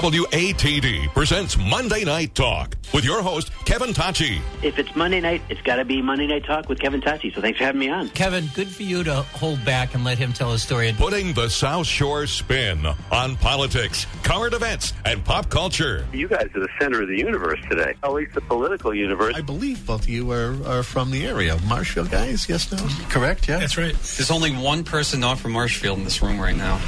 [0.00, 4.40] WATD presents Monday Night Talk with your host, Kevin Tocci.
[4.62, 7.34] If it's Monday night, it's got to be Monday Night Talk with Kevin Tocci.
[7.34, 8.08] So thanks for having me on.
[8.08, 10.94] Kevin, good for you to hold back and let him tell his story.
[10.96, 16.06] Putting the South Shore spin on politics, current events, and pop culture.
[16.14, 19.34] You guys are the center of the universe today, at least the political universe.
[19.36, 21.58] I believe both of you are, are from the area.
[21.66, 22.78] Marshfield guys, yes, no?
[23.10, 23.58] Correct, yeah?
[23.58, 23.92] That's right.
[23.92, 26.80] There's only one person not from Marshfield in this room right now.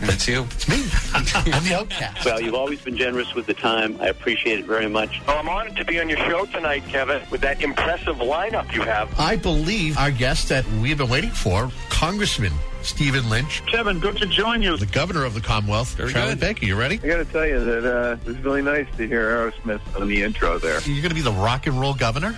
[0.00, 0.42] And it's you.
[0.42, 0.76] It's me.
[1.14, 2.24] I'm the outcast.
[2.24, 4.00] Well, you've always been generous with the time.
[4.00, 5.20] I appreciate it very much.
[5.26, 8.82] Well, I'm honored to be on your show tonight, Kevin, with that impressive lineup you
[8.82, 9.18] have.
[9.18, 12.52] I believe our guest that we've been waiting for, Congressman
[12.84, 14.76] Stephen Lynch, Kevin, good to join you.
[14.76, 16.40] the governor of the Commonwealth, Charlie good.
[16.40, 16.66] Baker.
[16.66, 17.00] You ready?
[17.02, 20.08] I got to tell you that uh, it was really nice to hear Aerosmith on
[20.08, 20.80] the intro there.
[20.82, 22.36] You're going to be the rock and roll governor?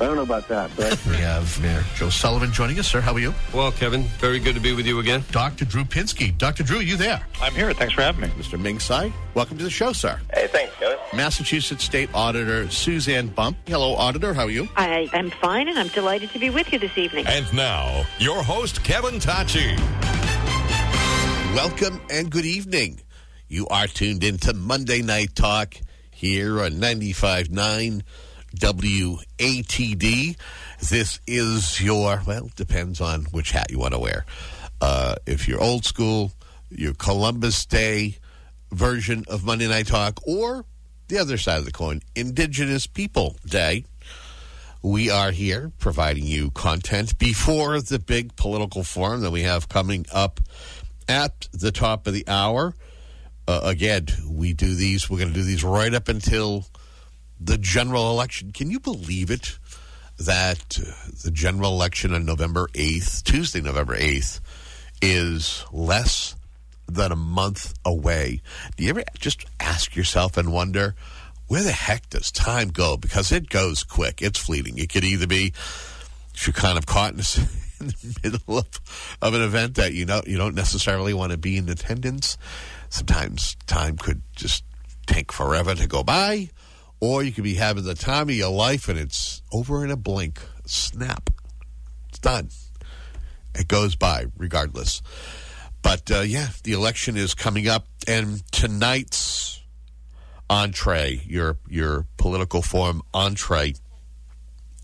[0.00, 2.86] I don't know about that, but We have Mayor Joe Sullivan joining us.
[2.86, 3.34] Sir, how are you?
[3.52, 5.24] Well, Kevin, very good to be with you again.
[5.32, 5.64] Dr.
[5.64, 6.36] Drew Pinsky.
[6.38, 6.62] Dr.
[6.62, 7.20] Drew, are you there?
[7.42, 7.72] I'm here.
[7.72, 8.28] Thanks for having me.
[8.28, 8.60] Mr.
[8.60, 10.20] Ming Tsai, welcome to the show, sir.
[10.32, 10.98] Hey, thanks, Kevin.
[11.14, 13.56] Massachusetts State Auditor Suzanne Bump.
[13.66, 14.34] Hello, Auditor.
[14.34, 14.68] How are you?
[14.76, 17.26] I am fine, and I'm delighted to be with you this evening.
[17.26, 19.76] And now, your host, Kevin Tocci.
[21.54, 23.00] Welcome and good evening.
[23.48, 25.74] You are tuned into Monday Night Talk
[26.12, 28.02] here on 95.9
[28.56, 30.36] WATD.
[30.80, 34.24] This is your, well, depends on which hat you want to wear.
[34.80, 36.32] Uh, if you're old school,
[36.70, 38.18] your Columbus Day
[38.70, 40.64] version of Monday Night Talk, or
[41.08, 43.84] the other side of the coin, Indigenous People Day.
[44.82, 50.06] We are here providing you content before the big political forum that we have coming
[50.12, 50.40] up
[51.08, 52.74] at the top of the hour.
[53.48, 56.66] Uh, again, we do these, we're going to do these right up until
[57.40, 58.52] the general election.
[58.52, 59.58] Can you believe it
[60.18, 64.40] that uh, the general election on November 8th, Tuesday, November 8th,
[65.00, 66.34] is less
[66.88, 68.42] than a month away?
[68.76, 70.94] Do you ever just ask yourself and wonder,
[71.46, 72.96] where the heck does time go?
[72.96, 74.78] Because it goes quick, it's fleeting.
[74.78, 75.52] It could either be
[76.46, 77.18] you're kind of caught in,
[77.80, 81.38] in the middle of, of an event that you know you don't necessarily want to
[81.38, 82.38] be in attendance.
[82.90, 84.64] Sometimes time could just
[85.06, 86.50] take forever to go by,
[87.00, 89.96] or you could be having the time of your life and it's over in a
[89.96, 91.30] blink, snap,
[92.08, 92.48] it's done.
[93.54, 95.02] It goes by regardless.
[95.82, 99.62] But uh, yeah, the election is coming up, and tonight's
[100.50, 103.74] entree, your your political form entree,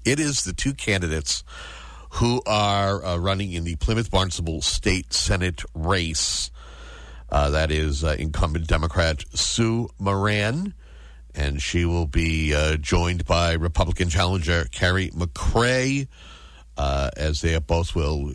[0.05, 1.43] it is the two candidates
[2.11, 6.51] who are uh, running in the Plymouth Barnstable State Senate race.
[7.29, 10.75] Uh, that is uh, incumbent Democrat Sue Moran,
[11.35, 16.07] and she will be uh, joined by Republican challenger Kari MacRae,
[16.77, 18.33] uh, as they both will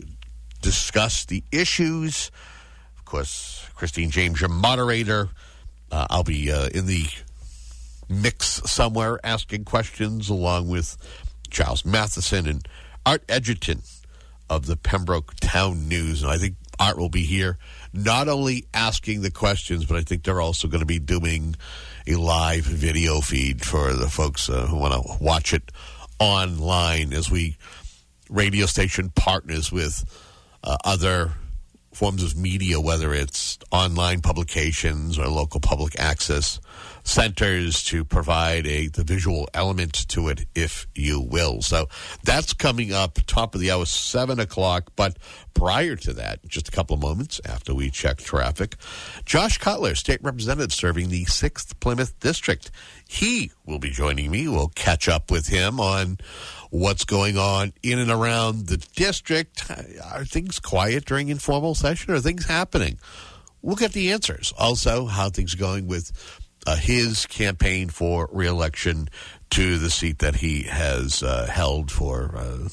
[0.62, 2.30] discuss the issues.
[2.98, 5.30] Of course, Christine James, your moderator.
[5.90, 7.06] Uh, I'll be uh, in the
[8.08, 10.96] mix somewhere asking questions along with
[11.48, 12.66] Charles Matheson and
[13.06, 13.82] Art Edgerton
[14.48, 16.22] of the Pembroke Town News.
[16.22, 17.58] And I think Art will be here
[17.92, 21.56] not only asking the questions, but I think they're also going to be doing
[22.06, 25.70] a live video feed for the folks uh, who want to watch it
[26.18, 27.56] online as we
[28.28, 30.04] radio station partners with
[30.62, 31.32] uh, other
[31.92, 36.60] forms of media, whether it's online publications or local public access
[37.10, 41.60] centers to provide a the visual element to it, if you will.
[41.60, 41.88] So
[42.22, 44.92] that's coming up top of the hour, seven o'clock.
[44.94, 45.18] But
[45.52, 48.76] prior to that, just a couple of moments after we check traffic,
[49.24, 52.70] Josh Cutler, state representative serving the sixth Plymouth district,
[53.08, 54.46] he will be joining me.
[54.46, 56.18] We'll catch up with him on
[56.70, 59.68] what's going on in and around the district.
[60.12, 62.14] Are things quiet during informal session?
[62.14, 62.98] Are things happening?
[63.62, 64.54] We'll get the answers.
[64.58, 66.12] Also, how things are going with
[66.66, 69.08] uh, his campaign for reelection
[69.50, 72.68] to the seat that he has uh, held for uh,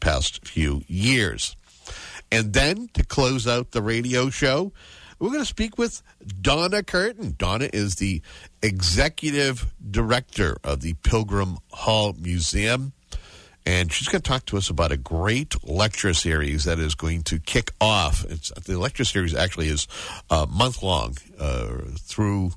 [0.00, 1.56] past few years.
[2.32, 4.72] And then to close out the radio show,
[5.18, 6.02] we're going to speak with
[6.40, 7.34] Donna Curtin.
[7.36, 8.22] Donna is the
[8.62, 12.92] executive director of the Pilgrim Hall Museum.
[13.66, 17.22] And she's going to talk to us about a great lecture series that is going
[17.24, 18.24] to kick off.
[18.24, 19.86] It's, the lecture series actually is
[20.30, 22.52] uh, month long uh, through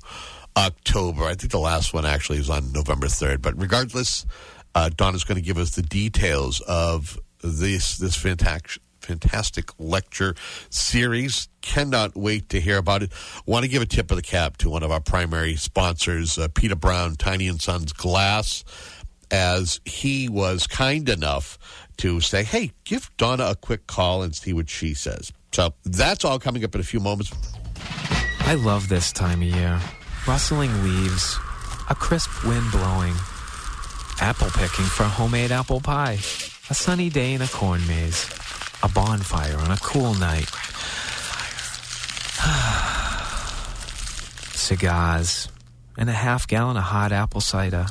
[0.56, 1.24] October.
[1.24, 3.42] I think the last one actually is on November 3rd.
[3.42, 4.26] But regardless,
[4.74, 10.34] uh, is going to give us the details of this this fantastic fantastic lecture
[10.70, 11.48] series.
[11.60, 13.12] Cannot wait to hear about it.
[13.44, 16.48] Want to give a tip of the cap to one of our primary sponsors, uh,
[16.48, 18.64] Peter Brown, Tiny and Sons Glass,
[19.30, 21.58] as he was kind enough
[21.98, 26.24] to say, "Hey, give Donna a quick call and see what she says." So that's
[26.24, 27.30] all coming up in a few moments.
[28.40, 29.80] I love this time of year.
[30.26, 31.38] Rustling leaves,
[31.90, 33.14] a crisp wind blowing,
[34.20, 36.18] apple picking for homemade apple pie,
[36.70, 38.26] a sunny day in a corn maze,
[38.82, 40.50] a bonfire on a cool night.
[44.54, 45.48] Cigars,
[45.98, 47.86] and a half gallon of hot apple cider.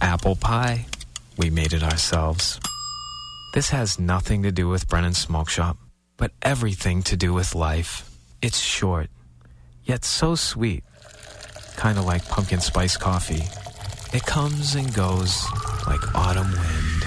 [0.00, 0.86] Apple pie.
[1.36, 2.60] We made it ourselves.
[3.54, 5.76] This has nothing to do with Brennan's Smoke Shop,
[6.16, 8.10] but everything to do with life.
[8.42, 9.08] It's short,
[9.84, 10.84] yet so sweet.
[11.78, 13.44] Kind of like pumpkin spice coffee.
[14.12, 15.44] It comes and goes
[15.86, 17.06] like autumn wind.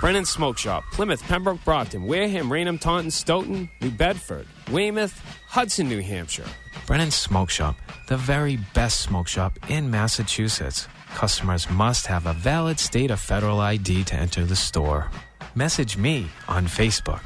[0.00, 6.00] Brennan Smoke Shop, Plymouth, Pembroke, Brockton, Wareham, Raynham, Taunton, Stoughton, New Bedford, Weymouth, Hudson, New
[6.02, 6.48] Hampshire.
[6.88, 7.76] Brennan Smoke Shop,
[8.08, 10.88] the very best smoke shop in Massachusetts.
[11.14, 15.08] Customers must have a valid state or federal ID to enter the store.
[15.54, 17.22] Message me on Facebook.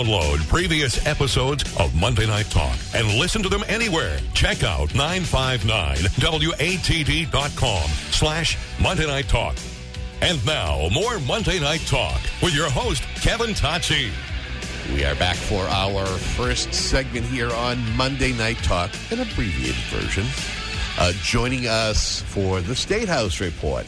[0.00, 4.18] Download previous episodes of Monday Night Talk and listen to them anywhere.
[4.32, 9.56] Check out 959WATD.com slash Monday Night Talk.
[10.22, 14.08] And now, more Monday Night Talk with your host, Kevin Tocci.
[14.94, 20.24] We are back for our first segment here on Monday Night Talk, an abbreviated version.
[20.98, 23.86] Uh, joining us for the State House report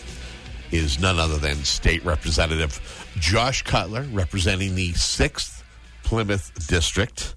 [0.72, 5.61] is none other than State Representative Josh Cutler, representing the 6th
[6.02, 7.34] Plymouth District.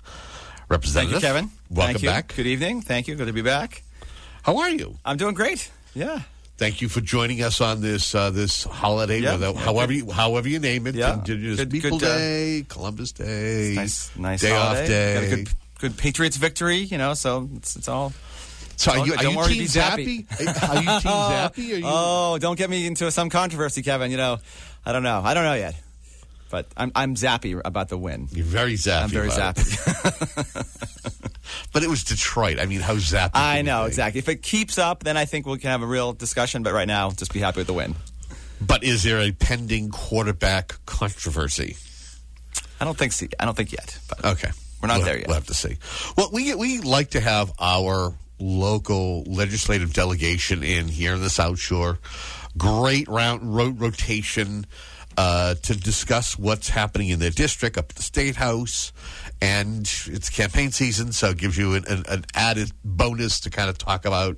[0.69, 1.21] Representative.
[1.21, 1.51] Thank you, Kevin.
[1.69, 2.09] Welcome Thank you.
[2.09, 2.35] back.
[2.35, 2.81] Good evening.
[2.81, 3.15] Thank you.
[3.15, 3.83] Good to be back.
[4.43, 4.95] How are you?
[5.05, 5.69] I'm doing great.
[5.93, 6.21] Yeah.
[6.57, 9.33] Thank you for joining us on this uh, this holiday, Yeah.
[9.37, 10.95] whether, however you however you name it.
[10.95, 11.15] Yeah.
[11.15, 14.81] Indigenous Good- People good, uh, Day, Columbus Day, Nice, nice day holiday.
[14.81, 15.13] off day.
[15.13, 16.77] Got a good, good Patriots victory.
[16.77, 18.13] You know, so it's, it's all.
[18.77, 19.89] So are you, are you Team Zappe?
[19.99, 21.57] Are you Team Zappe?
[21.57, 21.81] You?
[21.85, 24.09] Oh, don't get me into some controversy, Kevin.
[24.11, 24.37] You know,
[24.85, 25.21] I don't know.
[25.23, 25.75] I don't know yet,
[26.55, 28.29] but I'm I'm zappy about the win.
[28.31, 29.03] You're very zappy.
[29.03, 29.65] I'm very about it.
[29.65, 30.71] zappy.
[31.73, 32.59] But it was Detroit.
[32.59, 33.31] I mean, how zappy?
[33.33, 34.19] I know exactly.
[34.19, 36.63] If it keeps up, then I think we can have a real discussion.
[36.63, 37.95] But right now, just be happy with the win.
[38.61, 41.75] But is there a pending quarterback controversy?
[42.79, 43.27] I don't think so.
[43.39, 43.99] I don't think yet.
[44.09, 44.49] But Okay,
[44.81, 45.27] We're not We'll- there yet.
[45.27, 45.77] We'll have to see.
[46.17, 51.59] Well, we we like to have our local legislative delegation in here in the South
[51.59, 51.99] Shore.
[52.57, 54.65] Great round ro- rotation
[55.17, 58.91] uh, to discuss what's happening in their district up at the state house,
[59.41, 63.69] and it's campaign season, so it gives you an, an, an added bonus to kind
[63.69, 64.37] of talk about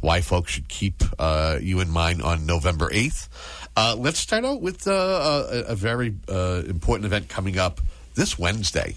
[0.00, 3.28] why folks should keep uh, you in mind on November eighth.
[3.76, 7.80] Uh, let's start out with uh, a, a very uh, important event coming up
[8.14, 8.96] this Wednesday.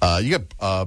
[0.00, 0.86] Uh, you got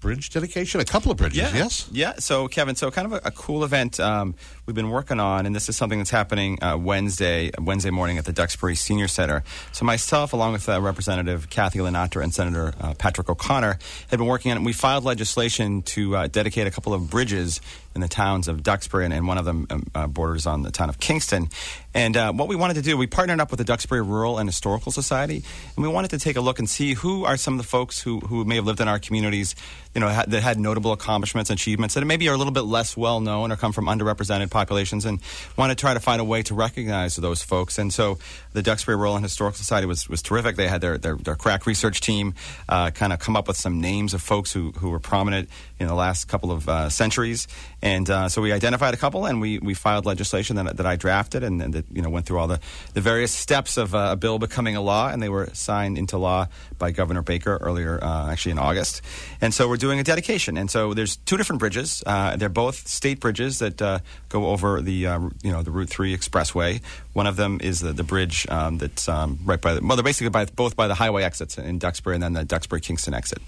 [0.00, 1.52] bridge dedication, a couple of bridges, Yeah.
[1.54, 1.88] yes?
[1.92, 2.12] Yeah.
[2.18, 4.34] So, Kevin, so kind of a, a cool event um,
[4.66, 8.24] we've been working on, and this is something that's happening uh, Wednesday, Wednesday morning at
[8.24, 9.44] the Duxbury Senior Center.
[9.72, 14.26] So, myself, along with uh, Representative Kathy LaNatra and Senator uh, Patrick O'Connor, have been
[14.26, 14.64] working on it.
[14.64, 17.60] We filed legislation to uh, dedicate a couple of bridges
[17.94, 20.70] in the towns of Duxbury, and, and one of them um, uh, borders on the
[20.70, 21.48] town of Kingston.
[21.92, 24.48] And uh, what we wanted to do, we partnered up with the Duxbury Rural and
[24.48, 25.42] Historical Society,
[25.76, 28.00] and we wanted to take a look and see who are some of the folks
[28.00, 29.56] who, who may have lived in our communities,
[29.94, 32.96] you know, ha- that had notable accomplishments achievements that maybe are a little bit less
[32.96, 35.18] well known or come from underrepresented populations, and
[35.56, 37.76] want to try to find a way to recognize those folks.
[37.76, 38.18] And so
[38.52, 40.54] the Duxbury Rural and Historical Society was, was terrific.
[40.54, 42.34] They had their, their, their crack research team
[42.68, 45.48] uh, kind of come up with some names of folks who, who were prominent
[45.80, 47.48] in the last couple of uh, centuries.
[47.82, 50.96] And uh, so we identified a couple, and we, we filed legislation that, that I
[50.96, 52.60] drafted, and, and that you know went through all the,
[52.94, 56.18] the various steps of uh, a bill becoming a law, and they were signed into
[56.18, 59.02] law by Governor Baker earlier, uh, actually in August.
[59.40, 62.02] And so we're doing a dedication, and so there's two different bridges.
[62.06, 65.88] Uh, they're both state bridges that uh, go over the uh, you know the Route
[65.88, 66.82] Three Expressway.
[67.12, 70.04] One of them is the, the bridge um, that's um, right by the, well, they're
[70.04, 73.38] basically by, both by the highway exits in Duxbury and then the Duxbury Kingston exit.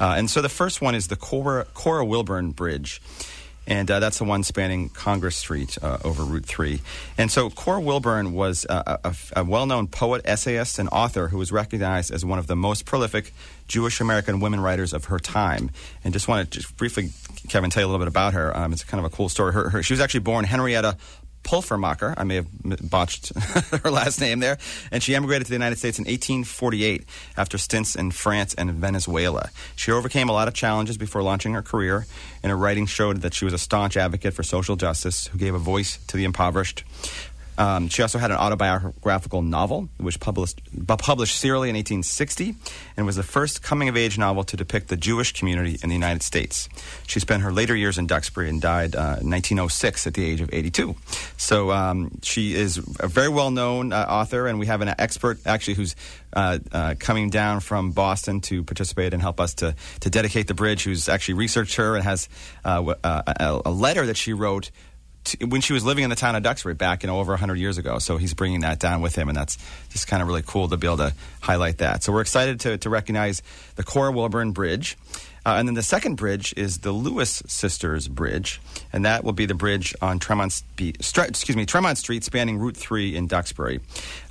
[0.00, 3.00] Uh, and so the first one is the Cora, Cora Wilburn Bridge.
[3.66, 6.80] And uh, that's the one spanning Congress Street uh, over Route 3.
[7.16, 11.38] And so Cora Wilburn was a, a, a well known poet, essayist, and author who
[11.38, 13.32] was recognized as one of the most prolific
[13.66, 15.70] Jewish American women writers of her time.
[16.04, 17.10] And just want to just briefly,
[17.48, 18.56] Kevin, tell you a little bit about her.
[18.56, 19.52] Um, it's kind of a cool story.
[19.52, 20.96] Her, her, she was actually born Henrietta
[21.44, 22.14] Pulvermacher.
[22.16, 22.48] I may have
[22.90, 23.32] botched
[23.84, 24.58] her last name there.
[24.90, 27.04] And she emigrated to the United States in 1848
[27.36, 29.50] after stints in France and Venezuela.
[29.76, 32.06] She overcame a lot of challenges before launching her career,
[32.42, 35.54] and her writing showed that she was a staunch advocate for social justice who gave
[35.54, 36.82] a voice to the impoverished.
[37.58, 42.54] Um, she also had an autobiographical novel, which published published serially in 1860,
[42.96, 45.94] and was the first coming of age novel to depict the Jewish community in the
[45.94, 46.68] United States.
[47.06, 50.40] She spent her later years in Duxbury and died uh, in 1906 at the age
[50.40, 50.94] of 82.
[51.36, 55.38] So um, she is a very well known uh, author, and we have an expert
[55.46, 55.94] actually who's
[56.32, 60.54] uh, uh, coming down from Boston to participate and help us to, to dedicate the
[60.54, 62.28] bridge, who's actually researched her and has
[62.64, 64.70] uh, uh, a, a letter that she wrote
[65.24, 67.56] to, when she was living in the town of Duxbury back you know over 100
[67.56, 67.98] years ago.
[67.98, 69.58] So he's bringing that down with him, and that's
[69.90, 72.02] just kind of really cool to be able to highlight that.
[72.02, 73.42] So we're excited to, to recognize
[73.76, 74.96] the Cora Wilburn Bridge.
[75.46, 78.62] Uh, and then the second bridge is the Lewis Sisters Bridge,
[78.94, 82.56] and that will be the bridge on Tremont, Spe- Stre- excuse me, Tremont Street, spanning
[82.56, 83.80] Route 3 in Duxbury,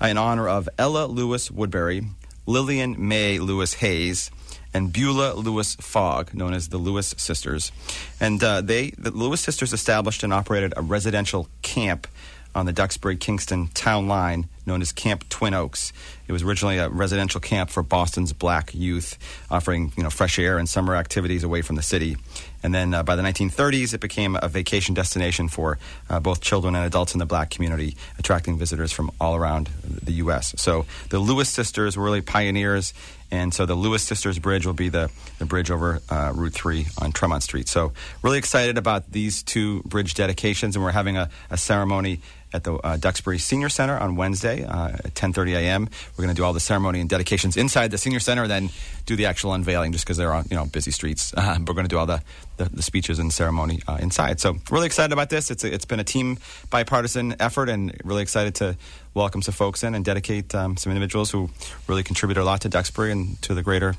[0.02, 2.02] uh, in honor of Ella Lewis Woodbury,
[2.48, 4.32] Lillian May Lewis Hayes,
[4.74, 7.72] and Beulah Lewis Fogg, known as the Lewis Sisters.
[8.20, 12.08] And uh, they, the Lewis Sisters, established and operated a residential camp
[12.56, 15.92] on the Duxbury Kingston town line known as Camp Twin Oaks.
[16.28, 19.18] It was originally a residential camp for Boston's black youth,
[19.50, 22.18] offering you know fresh air and summer activities away from the city.
[22.62, 26.76] And then uh, by the 1930s, it became a vacation destination for uh, both children
[26.76, 30.54] and adults in the black community, attracting visitors from all around the U.S.
[30.58, 32.94] So the Lewis sisters were really pioneers,
[33.34, 35.10] and so the Lewis Sisters Bridge will be the,
[35.40, 37.68] the bridge over uh, Route 3 on Tremont Street.
[37.68, 42.22] So really excited about these two bridge dedications, and we're having a, a ceremony
[42.54, 45.90] at the uh, Duxbury Senior Center on Wednesday uh, at 10:30 a.m.
[46.18, 48.70] We're going to do all the ceremony and dedications inside the Senior Center, then
[49.06, 51.34] do the actual unveiling, just because they're on you know busy streets.
[51.44, 52.22] Uh, we're going to do all the,
[52.56, 54.40] the, the speeches and ceremony uh, inside.
[54.40, 55.52] So really excited about this.
[55.52, 56.38] It's a, it's been a team
[56.70, 58.78] bipartisan effort, and really excited to
[59.14, 61.50] welcome some folks in and dedicate um, some individuals who
[61.88, 63.96] really contributed a lot to Duxbury and to the greater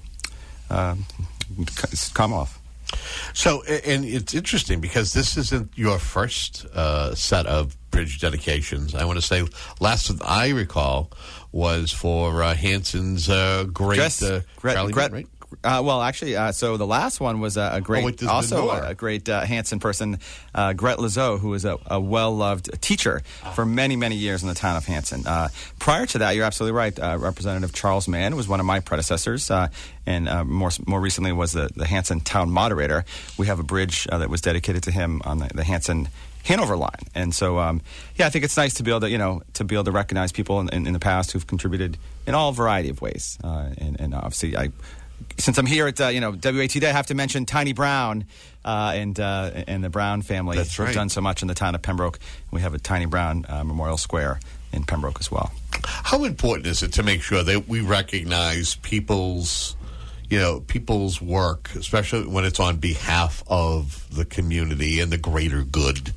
[0.71, 0.95] uh,
[2.15, 2.64] Commonwealth.
[3.33, 8.95] So, and it's interesting because this isn't your first uh, set of bridge dedications.
[8.95, 9.45] I want to say
[9.81, 11.11] last one I recall
[11.53, 15.27] was for uh, Hanson's uh, great Yes, uh, Gret- Charlie Gret- right?
[15.63, 18.89] Uh, well, actually, uh, so the last one was a, a great, wait, also a,
[18.89, 20.19] a great uh, Hanson person,
[20.55, 23.23] uh, Gret Lazo, who was a, a well-loved teacher
[23.55, 25.27] for many, many years in the town of Hanson.
[25.27, 26.99] Uh, prior to that, you're absolutely right.
[26.99, 29.69] Uh, Representative Charles Mann was one of my predecessors, uh,
[30.07, 33.05] and uh, more more recently was the the Hanson town moderator.
[33.39, 36.09] We have a bridge uh, that was dedicated to him on the, the Hanson.
[36.45, 37.81] Hanover line, and so um,
[38.17, 39.93] yeah, I think it's nice to be able to you know to be able to
[39.93, 41.97] recognize people in, in, in the past who've contributed
[42.27, 44.69] in all variety of ways, uh, and, and obviously I
[45.39, 48.25] since I'm here at uh, you know WATD, I have to mention Tiny Brown
[48.65, 50.57] uh, and uh, and the Brown family.
[50.57, 50.95] That's right.
[50.95, 52.19] done so much in the town of Pembroke.
[52.51, 54.41] We have a Tiny Brown uh, Memorial Square
[54.73, 55.53] in Pembroke as well.
[55.85, 59.77] How important is it to make sure that we recognize people's,
[60.29, 65.63] you know, people's work, especially when it's on behalf of the community and the greater
[65.63, 66.13] good?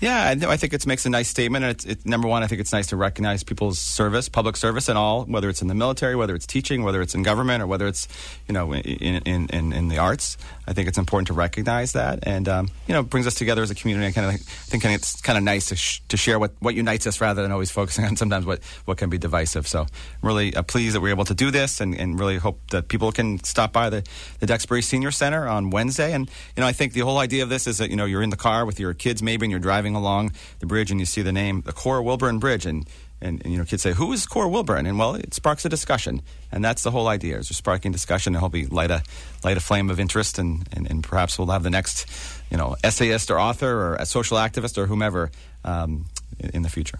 [0.00, 1.64] Yeah, I, think it makes a nice statement.
[1.64, 4.88] And it's, it, number one, I think it's nice to recognize people's service, public service,
[4.88, 7.66] and all, whether it's in the military, whether it's teaching, whether it's in government, or
[7.66, 8.06] whether it's
[8.46, 10.36] you know in in, in, in the arts.
[10.68, 13.70] I think it's important to recognize that, and um, you know, brings us together as
[13.70, 14.06] a community.
[14.06, 17.06] I kind of think it's kind of nice to, sh- to share what, what unites
[17.06, 19.66] us rather than always focusing on sometimes what, what can be divisive.
[19.66, 19.88] So, I'm
[20.22, 23.12] really uh, pleased that we're able to do this, and, and really hope that people
[23.12, 24.04] can stop by the,
[24.40, 26.12] the Duxbury Senior Center on Wednesday.
[26.12, 28.22] And you know, I think the whole idea of this is that you know you're
[28.22, 31.06] in the car with your kids maybe, and you're driving along the bridge, and you
[31.06, 32.86] see the name, the Cora Wilburn Bridge, and
[33.20, 35.68] and, and you know, kids say, "Who is Cora Wilburn?" And well, it sparks a
[35.68, 39.02] discussion, and that's the whole idea: is sparking discussion, and hopefully light a
[39.44, 42.06] light a flame of interest, and, and, and perhaps we'll have the next,
[42.50, 45.30] you know, essayist or author or a social activist or whomever
[45.64, 46.06] um,
[46.38, 46.98] in, in the future.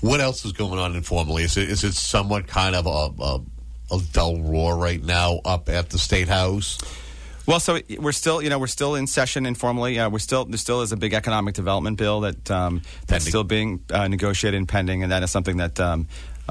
[0.00, 1.44] What else is going on informally?
[1.44, 5.68] Is it is it somewhat kind of a, a, a dull roar right now up
[5.68, 6.78] at the state house?
[7.50, 9.98] Well, so we're still, you know, we're still in session informally.
[9.98, 13.42] Uh, we're still there still is a big economic development bill that um, that's still
[13.42, 15.80] being uh, negotiated and pending, and that is something that.
[15.80, 16.06] Um,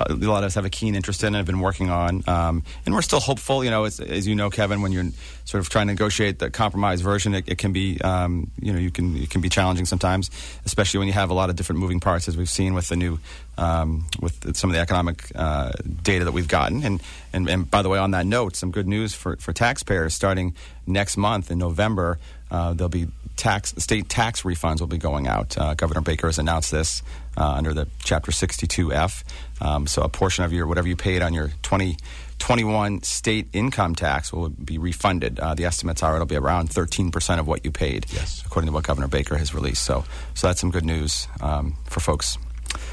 [0.07, 2.63] a lot of us have a keen interest in and have been working on, um,
[2.85, 3.63] and we're still hopeful.
[3.63, 5.09] You know, as, as you know, Kevin, when you're
[5.45, 8.79] sort of trying to negotiate the compromise version, it, it can be, um, you know,
[8.79, 10.29] you can it can be challenging sometimes,
[10.65, 12.95] especially when you have a lot of different moving parts, as we've seen with the
[12.95, 13.19] new,
[13.57, 15.71] um, with some of the economic uh,
[16.03, 16.83] data that we've gotten.
[16.83, 17.01] And,
[17.33, 20.55] and and by the way, on that note, some good news for for taxpayers starting
[20.85, 22.19] next month in November.
[22.51, 23.07] Uh, there'll be
[23.39, 25.57] tax state tax refunds will be going out.
[25.57, 27.01] Uh, Governor Baker has announced this
[27.37, 29.23] uh, under the Chapter 62F.
[29.61, 34.31] Um, so a portion of your whatever you paid on your 2021 state income tax
[34.31, 35.39] will be refunded.
[35.39, 38.43] Uh, the estimates are it'll be around 13 percent of what you paid, yes.
[38.45, 39.83] according to what Governor Baker has released.
[39.83, 40.03] So
[40.35, 42.37] so that's some good news um, for folks,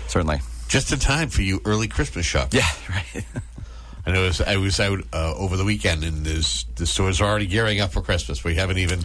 [0.06, 0.40] certainly.
[0.68, 2.54] Just in time for you early Christmas shop.
[2.54, 3.24] Yeah, right.
[4.06, 7.20] I know I was, I was out uh, over the weekend, and there's, the stores
[7.20, 8.44] are already gearing up for Christmas.
[8.44, 9.00] We haven't even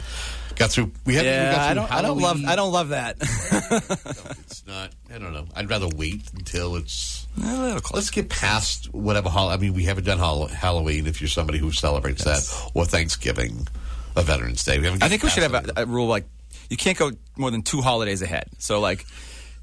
[0.62, 0.91] got through.
[1.06, 1.24] We had.
[1.24, 1.91] we yeah, got I don't.
[1.91, 2.38] I don't love.
[2.38, 2.50] Halloween.
[2.50, 3.18] I don't love that.
[3.20, 4.91] It's not.
[5.13, 5.46] I don't know.
[5.56, 7.27] I'd rather wait until it's.
[7.44, 7.82] A.
[7.94, 9.30] Let's get past whatever.
[9.30, 11.08] I mean, we haven't done Hall- Halloween.
[11.08, 13.68] If you're somebody who celebrates that, or Thanksgiving,
[14.15, 15.03] or Veterans Day, we haven't.
[15.03, 16.25] I think we should have a, a rule like
[16.70, 18.46] you can't go more than two holidays ahead.
[18.60, 19.06] So like,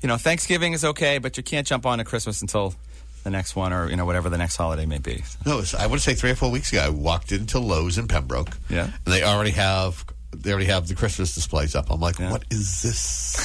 [0.02, 2.74] you know, Thanksgiving is okay, but you can't jump on to Christmas until
[3.24, 5.22] the next one or you know whatever the next holiday may be.
[5.44, 8.08] No, I want to say three or four weeks ago, I walked into Lowe's in
[8.08, 8.56] Pembroke.
[8.70, 8.84] Yeah.
[8.84, 11.90] and they already have they already have the Christmas displays up.
[11.90, 13.36] I'm like, what is this?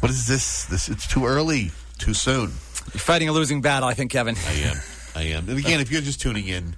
[0.00, 0.64] what is this?
[0.66, 2.52] This it's too early, too soon.
[2.92, 4.36] You're fighting a losing battle, I think, Kevin.
[4.46, 4.76] I am.
[5.14, 5.48] I am.
[5.48, 6.76] And again, if you're just tuning in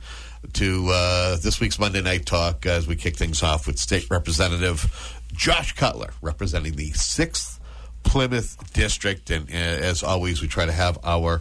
[0.55, 5.21] to uh, this week's Monday Night Talk, as we kick things off with State Representative
[5.33, 7.61] Josh Cutler, representing the sixth
[8.03, 11.41] Plymouth District, and uh, as always, we try to have our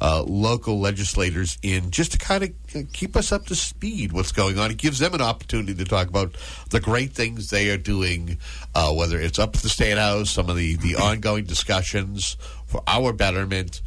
[0.00, 4.58] uh, local legislators in just to kind of keep us up to speed what's going
[4.58, 4.70] on.
[4.70, 6.36] It gives them an opportunity to talk about
[6.70, 8.38] the great things they are doing,
[8.74, 12.36] uh, whether it's up at the State House, some of the, the ongoing discussions
[12.66, 13.80] for our betterment,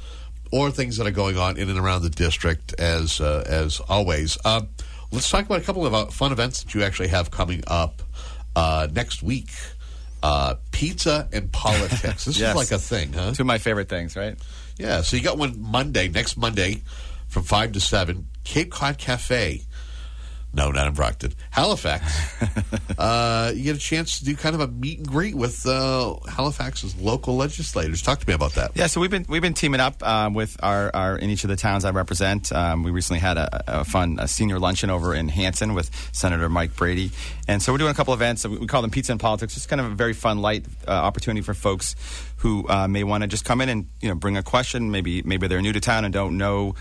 [0.51, 4.35] or things that are going on in and around the district as uh, as always.
[4.45, 4.69] Um,
[5.11, 8.01] let's talk about a couple of uh, fun events that you actually have coming up
[8.55, 9.49] uh, next week.
[10.21, 12.25] Uh, pizza and politics.
[12.25, 12.49] This Yes.
[12.49, 13.31] is like a thing, huh?
[13.31, 14.37] Two of my favorite things, right?
[14.79, 16.83] Yeah, so you got one Monday, next Monday,
[17.27, 19.63] from five to seven, Cape Cod Cafe.
[20.51, 22.41] No, not in Brockton, Halifax.
[22.97, 26.15] uh, you get a chance to do kind of a meet and greet with uh,
[26.27, 28.01] Halifax's local legislators.
[28.01, 28.71] Talk to me about that.
[28.73, 31.49] Yeah, so we've been we've been teaming up um, with our, our in each of
[31.49, 32.51] the towns I represent.
[32.51, 36.49] Um, we recently had a, a fun a senior luncheon over in Hanson with Senator
[36.49, 37.11] Mike Brady,
[37.47, 38.43] and so we're doing a couple events.
[38.47, 39.55] We, we call them Pizza and Politics.
[39.55, 41.95] It's kind of a very fun, light uh, opportunity for folks
[42.37, 44.89] who uh, may want to just come in and you know bring a question.
[44.89, 46.73] Maybe maybe they're new to town and don't know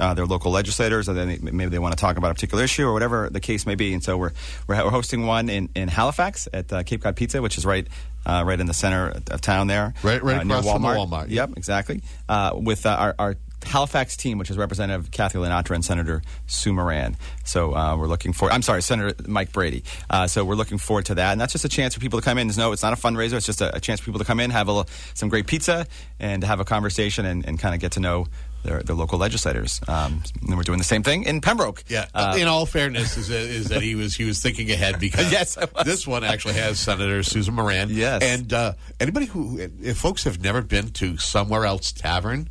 [0.00, 2.86] uh, their local legislators, or they, maybe they want to talk about a particular issue,
[2.86, 3.92] or whatever the case may be.
[3.94, 4.32] And so we're
[4.66, 7.86] we're, we're hosting one in, in Halifax at uh, Cape Cod Pizza, which is right
[8.26, 11.08] uh, right in the center of town there, Right- right uh, across from the Walmart.
[11.08, 11.30] Walmart.
[11.30, 12.02] Yep, exactly.
[12.28, 16.72] Uh, with uh, our, our Halifax team, which is Representative Kathy LaNatra and Senator Sue
[16.74, 17.16] Moran.
[17.44, 18.52] So uh, we're looking for.
[18.52, 19.84] I'm sorry, Senator Mike Brady.
[20.10, 22.24] Uh, so we're looking forward to that, and that's just a chance for people to
[22.24, 22.46] come in.
[22.46, 23.34] There's no, it's not a fundraiser.
[23.34, 24.84] It's just a, a chance for people to come in, have a,
[25.14, 25.86] some great pizza,
[26.20, 28.26] and have a conversation, and, and kind of get to know
[28.64, 29.80] their, their local legislators.
[29.86, 31.84] Um, and we're doing the same thing in Pembroke.
[31.86, 32.06] Yeah.
[32.14, 35.30] Uh, in all fairness, is that, is that he was he was thinking ahead because
[35.32, 37.88] Yes, this one actually has Senator Susan Moran.
[37.90, 38.22] Yes.
[38.22, 42.48] and uh, anybody who if folks have never been to Somewhere Else Tavern,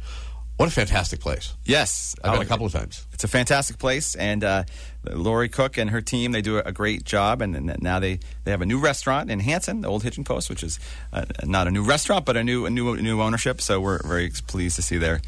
[0.57, 1.53] what a fantastic place!
[1.65, 3.07] Yes, I've been Oh, a couple of times.
[3.11, 4.63] It's a fantastic place, and uh,
[5.11, 7.41] Lori Cook and her team they do a great job.
[7.41, 10.49] And, and now they, they have a new restaurant in Hanson, the Old Hitching Post,
[10.51, 10.79] which is
[11.11, 13.61] uh, not a new restaurant, but a new a new new ownership.
[13.61, 15.21] So we're very pleased to see their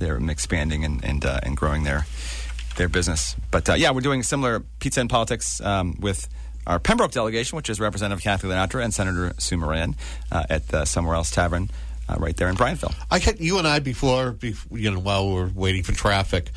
[0.00, 2.06] their expanding and and, uh, and growing their
[2.76, 3.36] their business.
[3.50, 6.28] But uh, yeah, we're doing similar pizza and politics um, with.
[6.66, 9.96] Our Pembroke delegation, which is Representative Kathy LaNatra and Senator Sue Moran
[10.30, 11.70] uh, at the Somewhere Else Tavern,
[12.06, 12.94] uh, right there in Bryantville.
[13.10, 16.50] I had you and I before, before you know, while we were waiting for traffic,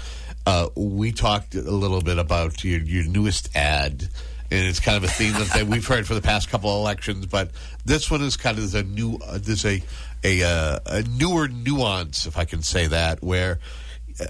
[0.46, 4.10] uh, we talked a little bit about your, your newest ad,
[4.54, 7.26] and it's kind of a theme that we've heard for the past couple of elections.
[7.26, 7.50] But
[7.86, 9.18] this one is kind of the new.
[9.18, 9.82] Uh, a
[10.24, 13.60] a, uh, a newer nuance, if I can say that, where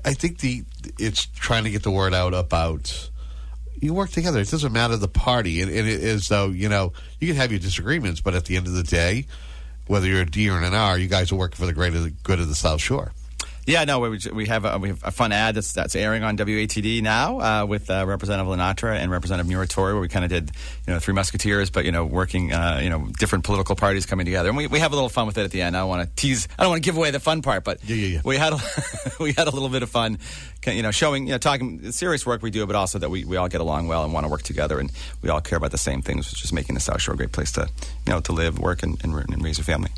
[0.03, 0.63] I think the
[0.97, 3.09] it's trying to get the word out about.
[3.79, 4.39] You work together.
[4.39, 7.51] It doesn't matter the party, and, and it is though you know you can have
[7.51, 9.25] your disagreements, but at the end of the day,
[9.87, 12.39] whether you're a D or an R, you guys are working for the greater good
[12.39, 13.11] of the South Shore.
[13.65, 16.35] Yeah, no, we, we have a, we have a fun ad that's that's airing on
[16.37, 20.51] WATD now uh, with uh, Representative LaNatra and Representative Muratore, where we kind of did
[20.85, 24.25] you know Three Musketeers, but you know working uh, you know different political parties coming
[24.25, 25.77] together, and we, we have a little fun with it at the end.
[25.77, 27.79] I don't want to tease, I don't want to give away the fun part, but
[27.87, 28.21] Yeah, yeah, yeah.
[28.25, 28.59] we had a,
[29.23, 30.17] we had a little bit of fun,
[30.67, 33.37] you know, showing you know talking serious work we do, but also that we, we
[33.37, 35.77] all get along well and want to work together, and we all care about the
[35.77, 37.69] same things, which is making the South Shore a great place to
[38.05, 39.91] you know to live, work, and, and, and raise a family.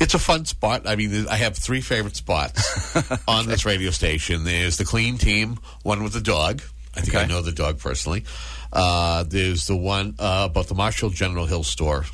[0.00, 0.86] It's a fun spot.
[0.86, 2.96] I mean, I have three favorite spots
[3.28, 4.44] on this radio station.
[4.44, 6.62] There's the clean team, one with the dog.
[6.96, 8.24] I think I know the dog personally.
[8.72, 12.06] Uh, there's the one uh, about the Marshall General Hill store.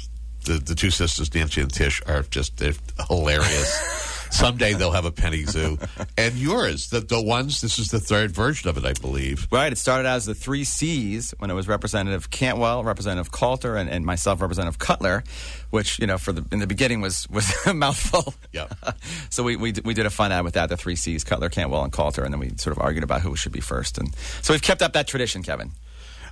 [0.44, 2.74] The the two sisters, Nancy and Tish, are just they're
[3.08, 4.10] hilarious.
[4.34, 5.78] Someday they'll have a penny zoo.
[6.18, 7.60] And yours, the the ones.
[7.60, 9.46] This is the third version of it, I believe.
[9.52, 9.72] Right.
[9.72, 14.04] It started as the three C's when it was Representative Cantwell, Representative Calter, and, and
[14.04, 15.22] myself, Representative Cutler,
[15.70, 18.34] which you know for the in the beginning was was a mouthful.
[18.52, 18.66] Yeah.
[19.30, 21.84] so we, we we did a fun ad with that, the three C's: Cutler, Cantwell,
[21.84, 23.98] and Calter, and then we sort of argued about who should be first.
[23.98, 25.70] And so we've kept up that tradition, Kevin.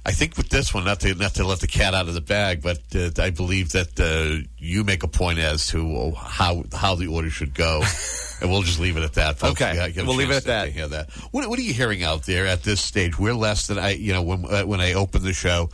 [0.04, 2.20] I think with this one, not to not to let the cat out of the
[2.20, 6.96] bag, but uh, I believe that uh, you make a point as to how how
[6.96, 7.82] the order should go,
[8.40, 9.38] and we'll just leave it at that.
[9.38, 9.62] folks.
[9.62, 9.92] Okay.
[9.94, 10.70] Yeah, We'll leave it at that.
[10.70, 11.10] hear that.
[11.30, 13.16] What, what are you hearing out there at this stage?
[13.16, 15.70] We're less than I, you know, when uh, when I opened the show.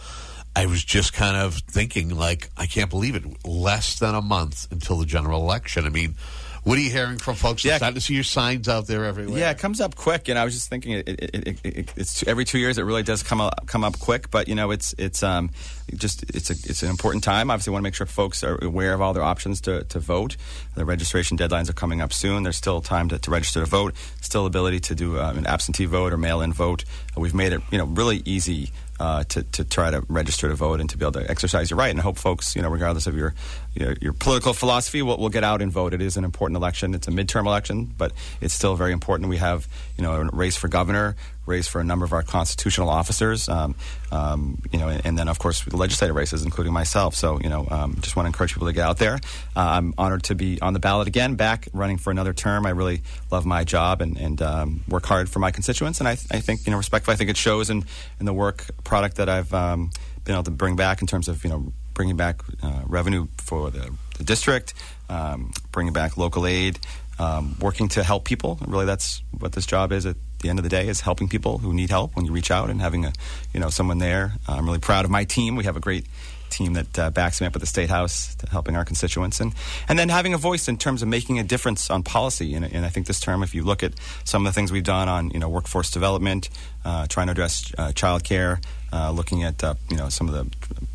[0.57, 3.47] I was just kind of thinking, like, I can't believe it.
[3.47, 5.85] Less than a month until the general election.
[5.87, 6.17] I mean,
[6.64, 7.64] what are you hearing from folks?
[7.64, 7.77] Yeah.
[7.77, 9.38] starting to see your signs out there everywhere.
[9.38, 12.27] Yeah, it comes up quick, and I was just thinking, it, it, it, it it's
[12.27, 12.79] every two years.
[12.79, 15.51] It really does come up, come up quick, but you know, it's it's um,
[15.94, 17.51] just it's a it's an important time.
[17.51, 20.37] Obviously, want to make sure folks are aware of all their options to, to vote.
[20.74, 22.42] The registration deadlines are coming up soon.
[22.42, 23.94] There's still time to, to register to vote.
[24.20, 26.85] Still ability to do um, an absentee vote or mail-in vote.
[27.16, 28.70] We've made it you know really easy
[29.01, 31.79] uh, to, to try to register to vote and to be able to exercise your
[31.79, 31.90] right.
[31.90, 33.35] And I hope folks, you know, regardless of your
[33.74, 35.94] your, your political philosophy, will, will get out and vote.
[35.94, 36.94] It is an important election.
[36.94, 39.29] It's a midterm election, but it's still very important.
[39.29, 42.88] We have, you know, a race for governor, race for a number of our constitutional
[42.88, 43.74] officers, um,
[44.12, 47.14] um, you know, and, and, then of course the legislative races, including myself.
[47.14, 49.14] So you know, um, just want to encourage people to get out there.
[49.14, 49.18] Uh,
[49.56, 52.64] I'm honored to be on the ballot again, back running for another term.
[52.64, 56.12] I really love my job and, and um, work hard for my constituents, and I,
[56.12, 57.84] I, think you know, respectfully, I think it shows in,
[58.20, 59.90] in the work product that I've um,
[60.24, 63.72] been able to bring back in terms of you know bringing back uh, revenue for
[63.72, 64.72] the, the district,
[65.08, 66.78] um, bringing back local aid.
[67.18, 68.59] Um, working to help people.
[68.66, 70.07] Really, that's what this job is.
[70.07, 72.52] At the end of the day, is helping people who need help when you reach
[72.52, 73.12] out and having a,
[73.52, 74.35] you know, someone there.
[74.46, 75.57] I'm really proud of my team.
[75.57, 76.07] We have a great
[76.48, 79.54] team that uh, backs me up at the state house, helping our constituents, and
[79.88, 82.54] and then having a voice in terms of making a difference on policy.
[82.54, 83.92] And, and I think this term, if you look at
[84.24, 86.48] some of the things we've done on you know workforce development,
[86.85, 88.61] uh, trying to address uh, child care,
[88.92, 90.46] uh, looking at uh, you know some of the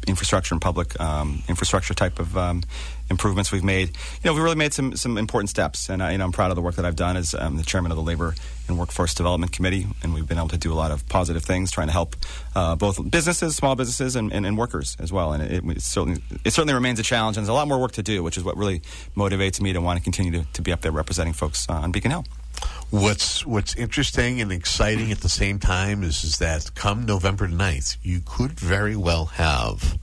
[0.07, 2.63] infrastructure and public um, infrastructure type of um,
[3.09, 3.89] improvements we've made.
[3.89, 6.51] You know, we really made some some important steps, and I, you know, I'm proud
[6.51, 8.35] of the work that I've done as um, the chairman of the Labor
[8.67, 11.71] and Workforce Development Committee, and we've been able to do a lot of positive things,
[11.71, 12.15] trying to help
[12.55, 15.33] uh, both businesses, small businesses, and, and, and workers as well.
[15.33, 17.93] And it, it, certainly it certainly remains a challenge, and there's a lot more work
[17.93, 18.81] to do, which is what really
[19.15, 21.91] motivates me to want to continue to, to be up there representing folks uh, on
[21.91, 22.25] Beacon Hill.
[22.89, 27.97] What's what's interesting and exciting at the same time is is that come November 9th,
[28.03, 29.97] you could very well have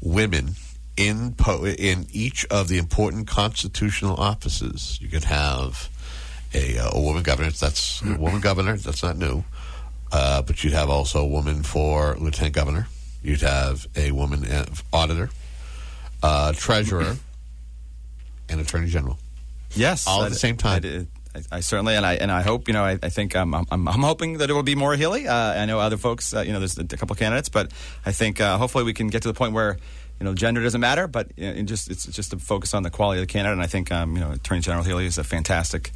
[0.00, 0.54] women
[0.96, 4.98] in po- in each of the important constitutional offices.
[5.00, 5.88] You could have
[6.54, 7.50] a, uh, a woman governor.
[7.50, 8.76] That's a woman governor.
[8.76, 9.44] That's not new.
[10.12, 12.88] Uh, but you'd have also a woman for lieutenant governor.
[13.22, 15.30] You'd have a woman uh, auditor,
[16.22, 17.16] uh, treasurer,
[18.48, 19.18] and attorney general.
[19.74, 21.08] Yes, all at the same time.
[21.34, 23.66] I, I, certainly and I and I hope you know I, I think um, I'm,
[23.70, 25.28] I'm, hoping that it will be more Healey.
[25.28, 27.70] Uh, I know other folks uh, you know there's a couple candidates, but
[28.04, 29.78] I think uh, hopefully we can get to the point where
[30.18, 32.90] you know gender doesn't matter, but you know, just it's just to focus on the
[32.90, 33.54] quality of the candidate.
[33.54, 35.92] And I think um, you know Attorney General Healey is a fantastic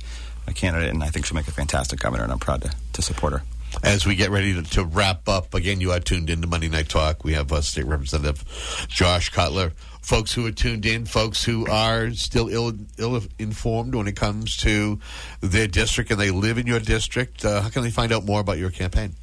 [0.47, 3.03] uh, candidate, and I think she'll make a fantastic governor, and I'm proud to, to
[3.03, 3.43] support her.
[3.85, 6.69] As we get ready to, to, wrap up, again, you are tuned in to Monday
[6.69, 7.23] Night Talk.
[7.23, 8.43] We have uh, State Representative
[8.89, 9.73] Josh Cutler
[10.05, 14.57] folks who are tuned in, folks who are still ill, ill informed when it comes
[14.59, 15.01] to
[15.41, 17.45] their district and they live in your district.
[17.45, 19.15] Uh, how can they find out more about your campaign?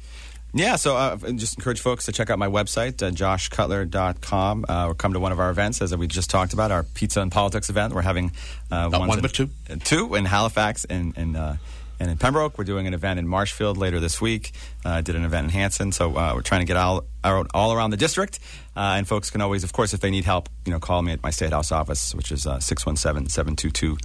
[0.54, 4.94] Yeah, so uh, just encourage folks to check out my website, uh, joshcutler.com, uh, or
[4.94, 7.70] come to one of our events, as we just talked about, our Pizza and Politics
[7.70, 7.94] event.
[7.94, 8.32] We're having
[8.70, 9.48] uh, one, but two.
[9.84, 11.54] Two in Halifax and, and uh,
[12.02, 12.58] and in Pembroke.
[12.58, 14.52] We're doing an event in Marshfield later this week.
[14.84, 17.90] Uh, did an event in Hanson, so uh, we're trying to get all all around
[17.90, 18.40] the district.
[18.76, 21.12] Uh, and folks can always, of course, if they need help, you know, call me
[21.12, 23.96] at my state house office, which is uh, 617 722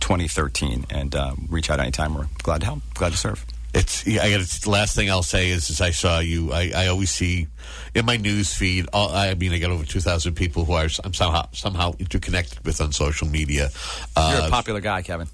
[0.00, 2.14] 2013, and uh, reach out anytime.
[2.14, 3.44] We're glad to help, glad to serve.
[3.72, 6.52] It's I got the last thing I'll say is, is I saw you.
[6.52, 7.46] I, I always see
[7.94, 8.88] in my news feed.
[8.92, 12.64] All, I mean, I got over two thousand people who are I'm somehow somehow interconnected
[12.64, 13.68] with on social media.
[14.16, 15.28] You're a popular guy, Kevin.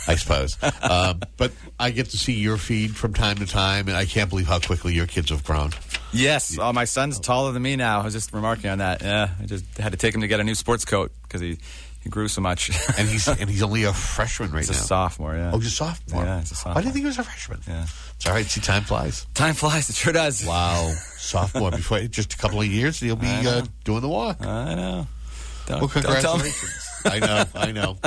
[0.06, 0.56] I suppose.
[0.82, 4.30] um, but I get to see your feed from time to time, and I can't
[4.30, 5.70] believe how quickly your kids have grown.
[6.12, 6.58] Yes.
[6.58, 8.00] Oh, my son's taller than me now.
[8.00, 9.02] I was just remarking on that.
[9.02, 11.58] Yeah, I just had to take him to get a new sports coat because he
[12.02, 12.70] he grew so much.
[12.98, 14.74] and he's and he's only a freshman right he's now.
[14.74, 15.52] He's a sophomore, yeah.
[15.54, 16.24] Oh, he's a sophomore.
[16.24, 16.74] Yeah, he's a sophomore.
[16.74, 17.60] Why did you think he was a freshman?
[17.66, 17.86] Yeah.
[18.16, 18.46] It's all right.
[18.46, 19.26] See, time flies.
[19.34, 19.88] Time flies.
[19.88, 20.44] It sure does.
[20.44, 20.92] Wow.
[21.16, 21.70] sophomore.
[21.70, 24.44] Before just a couple of years, he'll be uh, doing the walk.
[24.44, 25.06] I know.
[25.66, 26.81] Don't, well, congratulations.
[27.04, 27.98] I know, I know.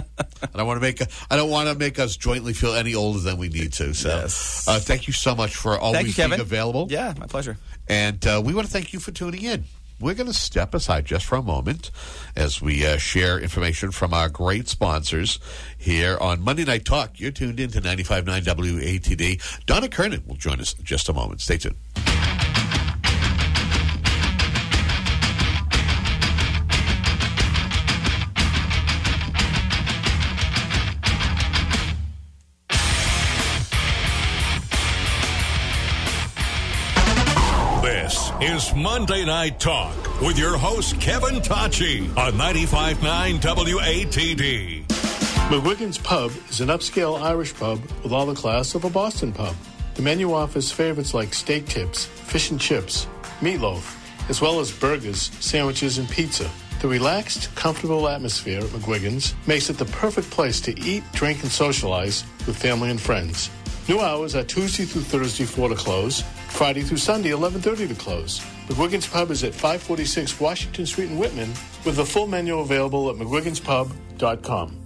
[0.42, 3.20] I don't want to make I don't want to make us jointly feel any older
[3.20, 3.94] than we need to.
[3.94, 4.68] So, yes.
[4.68, 6.88] uh, thank you so much for always being available.
[6.90, 7.58] Yeah, my pleasure.
[7.88, 9.66] And uh, we want to thank you for tuning in.
[10.00, 11.90] We're going to step aside just for a moment
[12.36, 15.40] as we uh, share information from our great sponsors
[15.78, 17.18] here on Monday Night Talk.
[17.18, 19.66] You're tuned in to 95.9 WATD.
[19.66, 21.40] Donna Curtin will join us in just a moment.
[21.40, 21.78] Stay tuned.
[38.42, 44.84] Is Monday Night Talk with your host, Kevin Tocci on 95.9 WATD.
[45.48, 49.56] McGuigan's Pub is an upscale Irish pub with all the class of a Boston pub.
[49.94, 53.08] The menu offers favorites like steak tips, fish and chips,
[53.40, 53.96] meatloaf,
[54.30, 56.50] as well as burgers, sandwiches, and pizza.
[56.82, 61.52] The relaxed, comfortable atmosphere at McGuigan's makes it the perfect place to eat, drink, and
[61.52, 63.50] socialize with family and friends.
[63.88, 66.24] New hours are Tuesday through Thursday, 4 to close,
[66.56, 68.40] Friday through Sunday, 11.30 to close.
[68.68, 71.50] McGuigan's Pub is at 546 Washington Street in Whitman,
[71.84, 74.82] with the full menu available at mcguiganspub.com.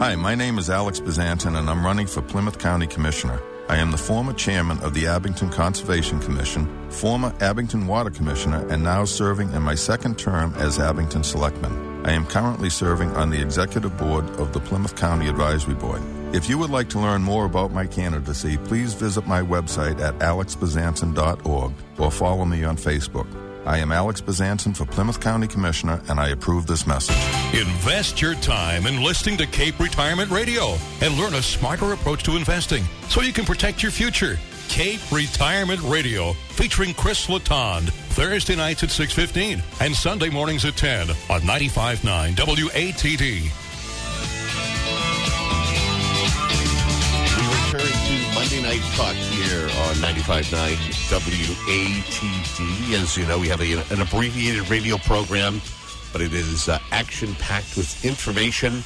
[0.00, 3.40] Hi, my name is Alex Bazantin, and I'm running for Plymouth County Commissioner.
[3.68, 8.82] I am the former chairman of the Abington Conservation Commission, former Abington Water Commissioner, and
[8.82, 12.04] now serving in my second term as Abington Selectman.
[12.04, 16.02] I am currently serving on the executive board of the Plymouth County Advisory Board.
[16.32, 20.18] If you would like to learn more about my candidacy, please visit my website at
[20.18, 23.26] alexbazantin.org or follow me on Facebook.
[23.64, 27.16] I am Alex Bazantin for Plymouth County Commissioner, and I approve this message.
[27.52, 32.36] Invest your time in listening to Cape Retirement Radio and learn a smarter approach to
[32.36, 34.38] investing so you can protect your future.
[34.68, 41.10] Cape Retirement Radio featuring Chris Latond Thursday nights at 6:15 and Sunday mornings at 10
[41.30, 43.50] on 95.9 WATD.
[48.66, 50.74] Night Talk here on 95.9
[51.08, 53.00] WATD.
[53.00, 55.60] As you know, we have a, an abbreviated radio program,
[56.12, 58.82] but it is uh, action-packed with information.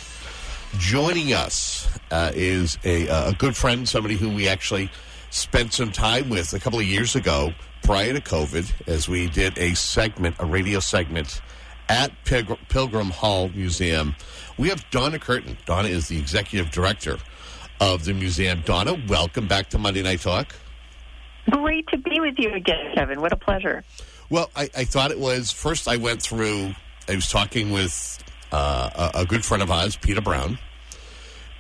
[0.76, 4.90] Joining us uh, is a, a good friend, somebody who we actually
[5.30, 9.56] spent some time with a couple of years ago prior to COVID as we did
[9.56, 11.40] a segment, a radio segment
[11.88, 14.14] at Pilgrim Hall Museum.
[14.58, 15.56] We have Donna Curtin.
[15.64, 17.16] Donna is the executive director
[17.80, 18.62] of the museum.
[18.64, 20.54] Donna, welcome back to Monday Night Talk.
[21.48, 23.20] Great to be with you again, Kevin.
[23.20, 23.82] What a pleasure.
[24.28, 25.88] Well, I, I thought it was first.
[25.88, 26.74] I went through.
[27.08, 30.58] I was talking with uh, a, a good friend of ours, Peter Brown.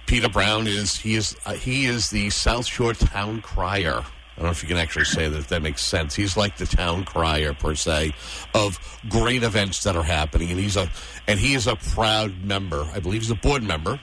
[0.06, 4.04] Peter Brown is he is uh, he is the South Shore town crier.
[4.04, 6.14] I don't know if you can actually say that if that makes sense.
[6.14, 8.14] He's like the town crier per se
[8.54, 8.78] of
[9.08, 10.90] great events that are happening, and he's a
[11.26, 12.86] and he is a proud member.
[12.94, 14.00] I believe he's a board member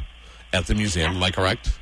[0.53, 1.15] at the museum.
[1.15, 1.77] Am I correct?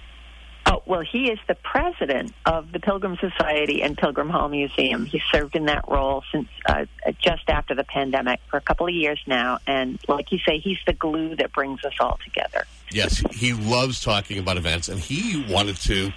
[0.67, 5.06] Oh, well, he is the president of the Pilgrim Society and Pilgrim Hall Museum.
[5.06, 6.86] He served in that role since uh,
[7.19, 9.60] just after the pandemic for a couple of years now.
[9.67, 12.65] And like you say, he's the glue that brings us all together.
[12.91, 16.12] Yes, he loves talking about events, and he wanted to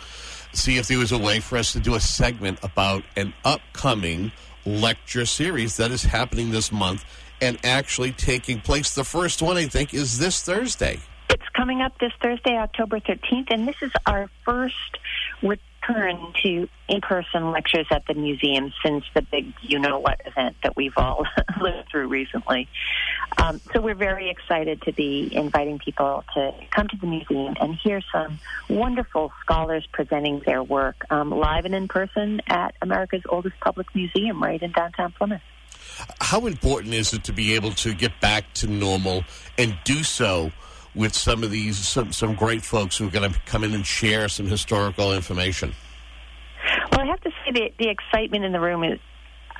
[0.52, 4.32] see if there was a way for us to do a segment about an upcoming
[4.64, 7.04] lecture series that is happening this month
[7.40, 8.94] and actually taking place.
[8.94, 11.00] The first one, I think, is this Thursday.
[11.28, 14.98] It's coming up this Thursday, October 13th, and this is our first
[15.42, 21.26] return to in-person lectures at the museum since the big you-know-what event that we've all
[21.60, 22.66] lived through recently.
[23.36, 27.74] Um, so we're very excited to be inviting people to come to the museum and
[27.74, 28.38] hear some
[28.70, 34.42] wonderful scholars presenting their work um, live and in person at America's oldest public museum
[34.42, 35.42] right in downtown Plymouth.
[36.20, 39.24] How important is it to be able to get back to normal
[39.56, 40.52] and do so
[40.98, 43.86] with some of these some, some great folks who are going to come in and
[43.86, 45.72] share some historical information?
[46.90, 48.98] Well, I have to say the, the excitement in the room is,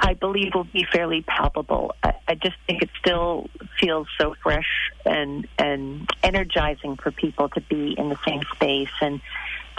[0.01, 1.95] I believe, will be fairly palpable.
[2.03, 3.49] I, I just think it still
[3.81, 9.21] feels so fresh and and energizing for people to be in the same space and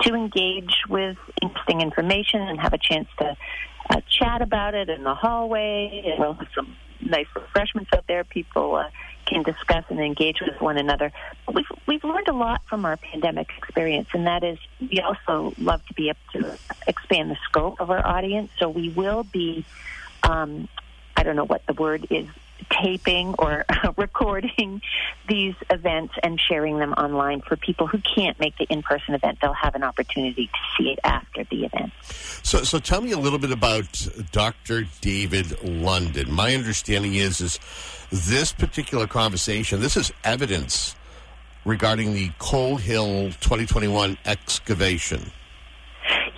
[0.04, 3.36] to engage with interesting information and have a chance to
[3.89, 6.04] uh, chat about it in the hallway.
[6.06, 8.24] And we'll have some nice refreshments out there.
[8.24, 8.89] People uh,
[9.30, 11.12] can discuss and engage with one another.
[11.54, 15.86] We've we've learned a lot from our pandemic experience, and that is we also love
[15.88, 18.52] to be able to expand the scope of our audience.
[18.58, 19.65] So we will be,
[20.24, 20.68] um,
[21.15, 22.28] I don't know what the word is,
[22.70, 23.65] taping or
[23.98, 24.82] recording
[25.28, 29.39] these events and sharing them online for people who can't make the in-person event.
[29.42, 31.92] They'll have an opportunity to see it after the event.
[32.44, 34.86] So, so tell me a little bit about Dr.
[35.02, 36.32] David Landon.
[36.32, 37.60] My understanding is is
[38.12, 39.82] this particular conversation.
[39.82, 40.95] This is evidence
[41.65, 45.32] regarding the Coal Hill 2021 excavation.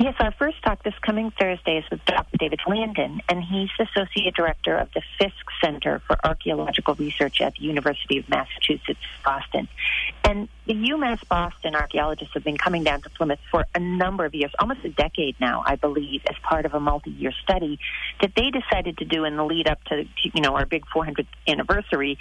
[0.01, 2.35] Yes, our first talk this coming Thursday is with Dr.
[2.39, 7.65] David Landon, and he's Associate Director of the Fiske Center for Archaeological Research at the
[7.65, 9.67] University of Massachusetts, Boston.
[10.23, 14.33] And the UMass Boston archaeologists have been coming down to Plymouth for a number of
[14.33, 17.77] years, almost a decade now, I believe, as part of a multi-year study
[18.21, 21.27] that they decided to do in the lead up to, you know, our big 400th
[21.47, 22.17] anniversary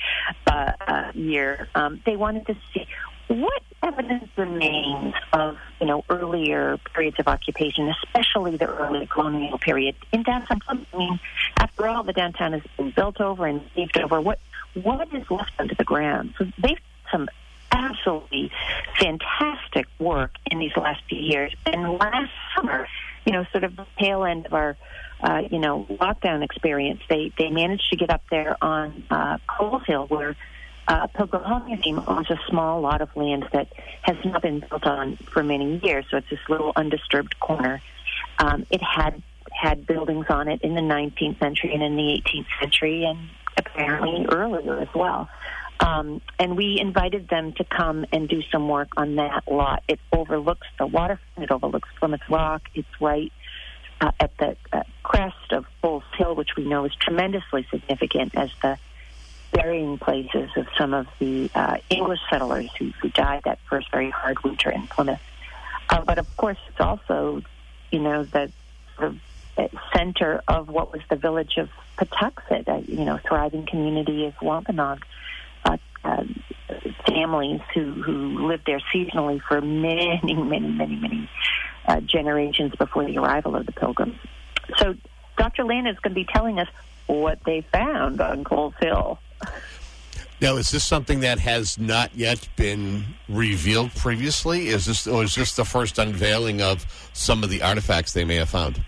[0.46, 1.66] uh, uh, year.
[1.74, 2.86] Um, they wanted to see
[3.30, 9.94] what evidence remains of you know earlier periods of occupation, especially the early colonial period
[10.12, 10.86] in downtown Plymouth?
[10.92, 11.20] I mean,
[11.56, 14.20] after all, the downtown has been built over and paved over.
[14.20, 14.40] What
[14.74, 16.34] what is left under the ground?
[16.38, 17.28] So they've done some
[17.72, 18.50] absolutely
[18.98, 21.54] fantastic work in these last few years.
[21.66, 22.88] And last summer,
[23.24, 24.76] you know, sort of the tail end of our
[25.22, 27.00] uh, you know, lockdown experience.
[27.08, 30.36] They they managed to get up there on uh, Coles Hill, where
[30.90, 31.44] uh, Pilgrim
[32.09, 33.68] owns a small lot of land that
[34.03, 36.05] has not been built on for many years.
[36.11, 37.81] So it's this little undisturbed corner.
[38.40, 39.22] Um, it had
[39.53, 43.18] had buildings on it in the 19th century and in the 18th century, and
[43.57, 45.29] apparently earlier as well.
[45.79, 49.85] Um, and we invited them to come and do some work on that lot.
[49.87, 51.44] It overlooks the waterfront.
[51.44, 52.62] It overlooks Plymouth Rock.
[52.74, 53.33] It's right
[54.00, 58.50] uh, at the uh, crest of Bulls Hill, which we know is tremendously significant as
[58.61, 58.76] the
[59.52, 64.10] burying places of some of the uh, English settlers who, who died that first very
[64.10, 65.20] hard winter in Plymouth.
[65.88, 67.42] Uh, but of course, it's also,
[67.90, 68.52] you know, the
[68.98, 69.12] uh,
[69.94, 75.04] center of what was the village of Patuxet, a you know, thriving community of Wampanoag
[75.64, 76.24] uh, uh,
[77.06, 81.30] families who, who lived there seasonally for many, many, many, many
[81.86, 84.18] uh, generations before the arrival of the pilgrims.
[84.76, 84.94] So
[85.36, 85.64] Dr.
[85.64, 86.68] Lynn is going to be telling us
[87.06, 89.18] what they found on Coles Hill.
[90.40, 94.68] Now, is this something that has not yet been revealed previously?
[94.68, 98.37] Is this, or is this the first unveiling of some of the artifacts they may
[98.37, 98.83] have found?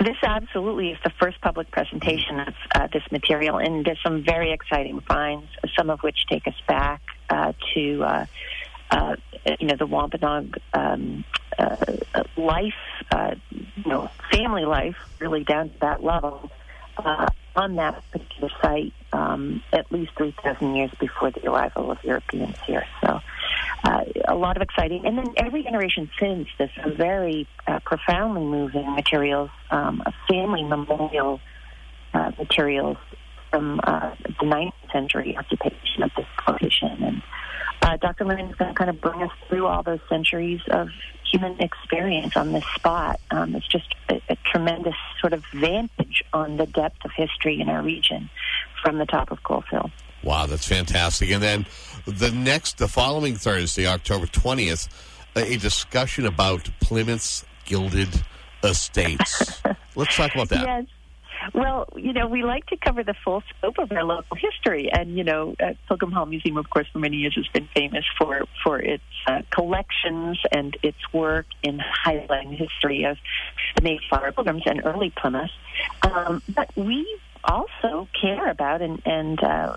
[0.00, 4.52] This absolutely is the first public presentation of uh, this material, and there's some very
[4.52, 8.26] exciting finds, some of which take us back uh, to, uh,
[8.90, 9.16] uh
[9.60, 11.24] you know, the Wampanoag um,
[11.58, 11.76] uh,
[12.36, 12.72] life,
[13.10, 16.50] uh, you know, family life, really down to that level
[17.56, 22.84] on that particular site um, at least 3,000 years before the arrival of Europeans here.
[23.00, 23.20] So
[23.84, 25.06] uh, a lot of exciting.
[25.06, 31.40] And then every generation since, some very uh, profoundly moving materials, um, family memorial
[32.14, 32.96] uh, materials
[33.50, 37.02] from uh, the 9th century occupation of this location.
[37.02, 37.22] And
[37.82, 38.24] uh, Dr.
[38.24, 40.88] Landon is going to kind of bring us through all those centuries of
[41.24, 43.20] human experience on this spot.
[43.30, 47.68] Um, it's just a, a, tremendous sort of vantage on the depth of history in
[47.68, 48.30] our region
[48.82, 49.90] from the top of Hill.
[50.22, 51.30] Wow, that's fantastic.
[51.30, 51.66] And then
[52.06, 54.88] the next, the following Thursday, October 20th,
[55.36, 58.08] a discussion about Plymouth's Gilded
[58.62, 59.62] Estates.
[59.94, 60.66] Let's talk about that.
[60.66, 60.86] Yes.
[61.54, 65.16] Well, you know, we like to cover the full scope of our local history, and
[65.16, 68.44] you know, uh, Pilgrim Hall Museum, of course, for many years has been famous for
[68.62, 73.18] for its uh, collections and its work in highlighting the history of
[73.76, 75.50] the Mayflower Pilgrims and early Plymouth.
[76.02, 77.06] Um, but we
[77.44, 79.74] also care about and and uh,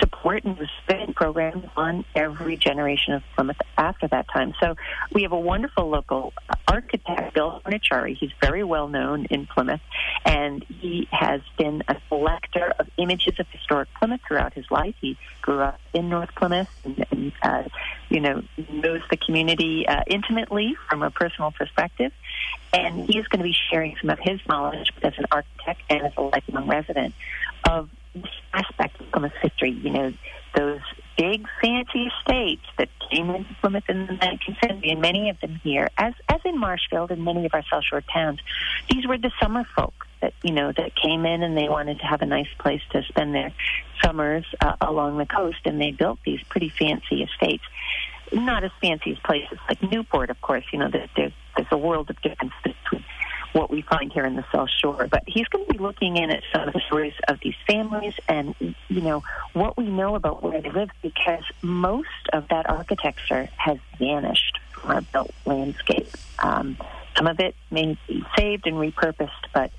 [0.00, 4.54] support and spend programs on every generation of Plymouth after that time.
[4.60, 4.74] So
[5.12, 6.32] we have a wonderful local
[6.66, 8.16] architect, Bill Hornichari.
[8.16, 9.80] He's very well known in Plymouth,
[10.24, 14.94] and he has been a collector of images of historic Plymouth throughout his life.
[15.00, 17.62] He grew up in North Plymouth and, and uh,
[18.08, 22.12] you know, knows the community uh, intimately from a personal perspective.
[22.72, 26.12] And he's going to be sharing some of his knowledge as an architect and as
[26.16, 27.14] a lifelong resident
[27.68, 27.88] of
[28.52, 29.70] aspect of Plymouth history.
[29.70, 30.12] You know,
[30.54, 30.80] those
[31.16, 35.60] big fancy estates that came into Plymouth in the 19th century, and many of them
[35.62, 38.40] here, as as in Marshfield and many of our South Shore towns,
[38.90, 42.04] these were the summer folk that you know that came in and they wanted to
[42.06, 43.52] have a nice place to spend their
[44.02, 47.64] summers uh, along the coast, and they built these pretty fancy estates.
[48.32, 50.64] Not as fancy as places like Newport, of course.
[50.72, 53.04] You know, there's there's a world of difference between
[53.52, 55.06] what we find here in the South Shore.
[55.10, 58.14] But he's going to be looking in at some of the stories of these families
[58.28, 58.54] and,
[58.88, 63.78] you know, what we know about where they live because most of that architecture has
[63.98, 66.08] vanished from our built landscape.
[66.38, 66.76] Um,
[67.16, 69.72] some of it may be saved and repurposed, but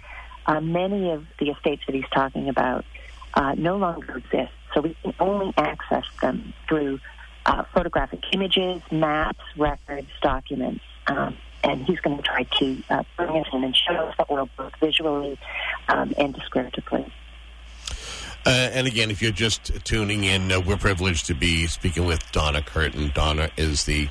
[0.46, 2.86] uh, many of the estates that he's talking about
[3.34, 4.52] uh, no longer exist.
[4.74, 7.00] So we can only access them through
[7.46, 10.84] uh, photographic images, maps, records, documents.
[11.08, 14.26] Um, and he's going to try to uh, bring us in and show us the
[14.34, 15.38] world both visually
[15.90, 17.12] um, and descriptively.
[18.46, 22.32] Uh, and again, if you're just tuning in, uh, we're privileged to be speaking with
[22.32, 23.12] Donna Curtin.
[23.14, 24.10] Donna is the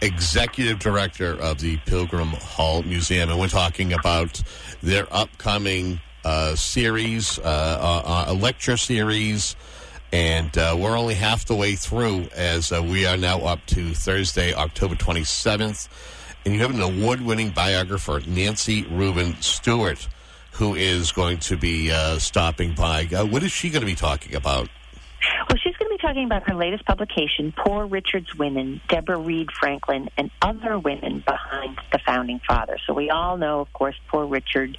[0.00, 4.42] executive director of the Pilgrim Hall Museum, and we're talking about
[4.82, 9.54] their upcoming uh, series, uh, a lecture series.
[10.10, 13.92] And uh, we're only half the way through as uh, we are now up to
[13.92, 15.88] Thursday, October 27th
[16.48, 20.08] and you have an award winning biographer, Nancy Rubin Stuart,
[20.52, 23.06] who is going to be uh, stopping by.
[23.14, 24.70] Uh, what is she going to be talking about?
[25.46, 29.52] Well, she's going to be talking about her latest publication, Poor Richard's Women, Deborah Read
[29.52, 32.80] Franklin, and Other Women Behind the Founding Fathers.
[32.86, 34.78] So we all know, of course, Poor Richard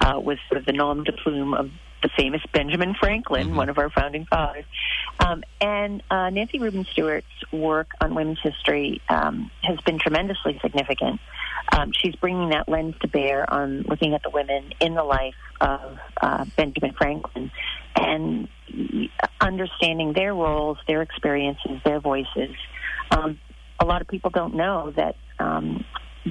[0.00, 1.72] uh, was sort of the nom de plume of
[2.02, 4.64] the famous Benjamin Franklin, one of our founding fathers.
[5.18, 11.20] Um, and uh, Nancy Rubin Stuart's work on women's history um, has been tremendously significant.
[11.72, 15.34] Um, she's bringing that lens to bear on looking at the women in the life
[15.60, 17.50] of uh, Benjamin Franklin
[17.96, 18.48] and
[19.40, 22.54] understanding their roles, their experiences, their voices.
[23.10, 23.38] Um,
[23.80, 25.84] a lot of people don't know that um,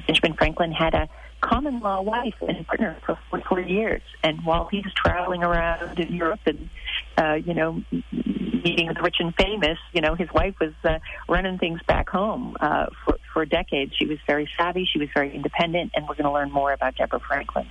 [0.07, 1.09] Benjamin Franklin had a
[1.42, 4.02] common law wife and partner for 44 years.
[4.24, 6.70] And while he's traveling around in Europe and,
[7.18, 11.58] uh, you know, meeting the rich and famous, you know, his wife was uh, running
[11.58, 13.94] things back home uh, for, for decades.
[13.98, 16.96] She was very savvy, she was very independent, and we're going to learn more about
[16.96, 17.68] Deborah Franklin.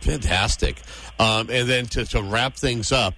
[0.00, 0.82] Fantastic.
[1.18, 3.14] Um, and then to, to wrap things up,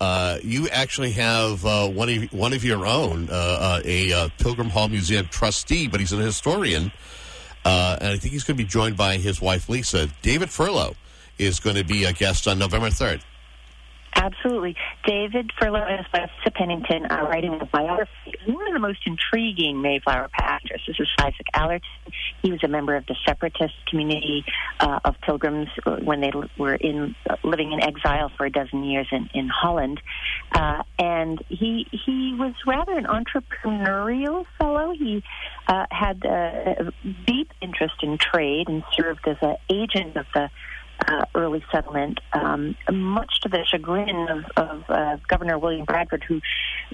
[0.00, 4.28] uh, you actually have uh, one of one of your own, uh, uh a uh,
[4.38, 6.90] Pilgrim Hall Museum trustee, but he's an historian,
[7.64, 10.08] uh, and I think he's going to be joined by his wife Lisa.
[10.22, 10.94] David Furlow
[11.38, 13.20] is going to be a guest on November third.
[14.14, 14.76] Absolutely.
[15.04, 20.28] David Furlow and Lisa Pennington are writing a biography one of the most intriguing Mayflower
[20.32, 20.82] pastors.
[20.86, 21.88] This is Isaac Allerton.
[22.42, 24.44] He was a member of the separatist community
[24.80, 25.68] uh, of pilgrims
[26.02, 30.00] when they were in uh, living in exile for a dozen years in, in Holland.
[30.52, 34.92] Uh, and he he was rather an entrepreneurial fellow.
[34.92, 35.22] He
[35.68, 36.92] uh, had a
[37.26, 40.50] deep interest in trade and served as an agent of the
[41.06, 46.40] uh, early settlement, um, much to the chagrin of, of uh, Governor William Bradford, who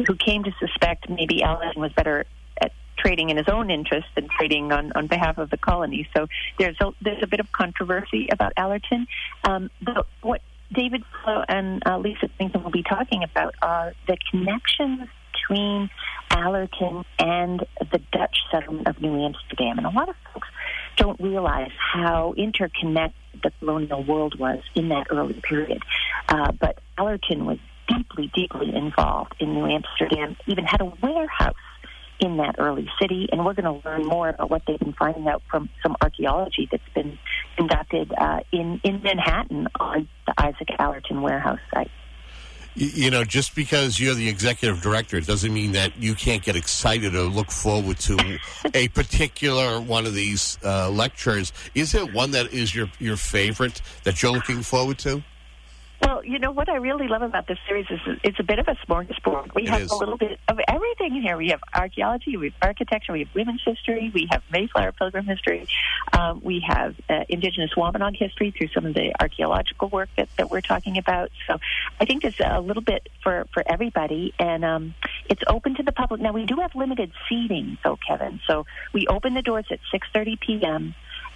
[0.06, 2.24] who came to suspect maybe Allerton was better
[2.60, 6.08] at trading in his own interest than trading on, on behalf of the colony.
[6.16, 6.26] So
[6.58, 9.06] there's a, there's a bit of controversy about Allerton.
[9.44, 10.40] Um, but what
[10.72, 15.90] David Furlow and uh, Lisa Pennington will be talking about are the connections between
[16.30, 19.78] Allerton and the Dutch settlement of New Amsterdam.
[19.78, 20.48] And a lot of folks
[20.96, 25.82] don't realize how interconnected the colonial world was in that early period.
[26.28, 27.58] Uh, but Allerton was
[27.88, 31.54] deeply, deeply involved in New Amsterdam, even had a warehouse
[32.20, 35.28] in that early city, and we're going to learn more about what they've been finding
[35.28, 37.16] out from some archaeology that's been
[37.56, 41.90] conducted uh, in in Manhattan on the Isaac Allerton warehouse site
[42.74, 47.14] you know, just because you're the executive director doesn't mean that you can't get excited
[47.14, 48.38] or look forward to
[48.74, 51.52] a particular one of these uh, lectures.
[51.74, 55.22] Is it one that is your your favorite that you're looking forward to?
[56.00, 58.68] Well, you know what I really love about this series is it's a bit of
[58.68, 59.54] a smorgasbord.
[59.54, 59.90] We it have is.
[59.90, 61.36] a little bit of everything in here.
[61.36, 65.66] We have archaeology, we have architecture, we have women's history, we have Mayflower Pilgrim history,
[66.12, 70.50] um, we have uh, indigenous Wampanoag history through some of the archaeological work that, that
[70.50, 71.30] we're talking about.
[71.48, 71.58] So
[72.00, 74.94] I think there's a little bit for, for everybody, and um,
[75.28, 76.20] it's open to the public.
[76.20, 78.40] Now, we do have limited seating, though, Kevin.
[78.46, 80.94] So we open the doors at 6.30 p.m.,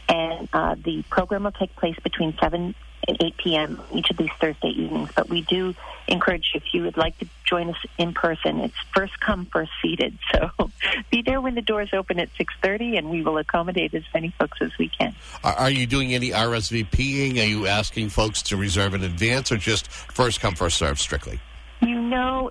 [0.09, 2.75] and uh, the program will take place between 7
[3.09, 3.83] and 8 p.m.
[3.93, 5.11] each of these Thursday evenings.
[5.15, 5.75] But we do
[6.09, 9.71] encourage you, if you would like to join us in person, it's first come, first
[9.81, 10.19] seated.
[10.33, 10.51] So
[11.11, 14.59] be there when the doors open at 6.30, and we will accommodate as many folks
[14.61, 15.15] as we can.
[15.43, 17.41] Are, are you doing any RSVPing?
[17.41, 21.41] Are you asking folks to reserve in advance or just first come, first serve strictly?
[21.81, 22.51] You know,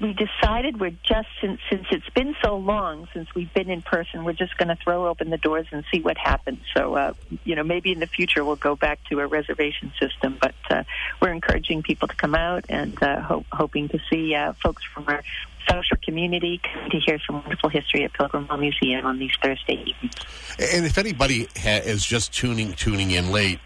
[0.00, 4.24] we decided we're just since since it's been so long since we've been in person,
[4.24, 6.60] we're just going to throw open the doors and see what happens.
[6.76, 7.12] So, uh,
[7.44, 10.84] you know, maybe in the future we'll go back to a reservation system, but uh,
[11.20, 15.04] we're encouraging people to come out and uh, ho- hoping to see uh, folks from
[15.08, 15.22] our
[15.68, 20.14] social community to hear some wonderful history at Pilgrim Hall Museum on these Thursday evenings.
[20.58, 23.60] And if anybody ha- is just tuning tuning in late,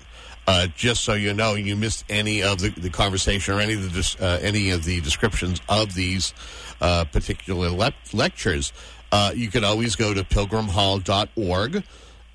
[0.47, 3.93] uh, just so you know, you missed any of the, the conversation or any of
[3.93, 6.33] the uh, any of the descriptions of these
[6.81, 8.73] uh, particular le- lectures,
[9.13, 11.85] uh, you can always go to pilgrimhall.org.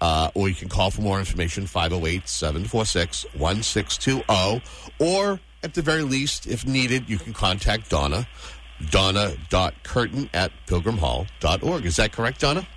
[0.01, 4.63] Uh, or you can call for more information 508 746 1620.
[4.97, 8.27] Or at the very least, if needed, you can contact Donna.
[8.89, 11.85] Donna.curtin at pilgrimhall.org.
[11.85, 12.67] Is that correct, Donna?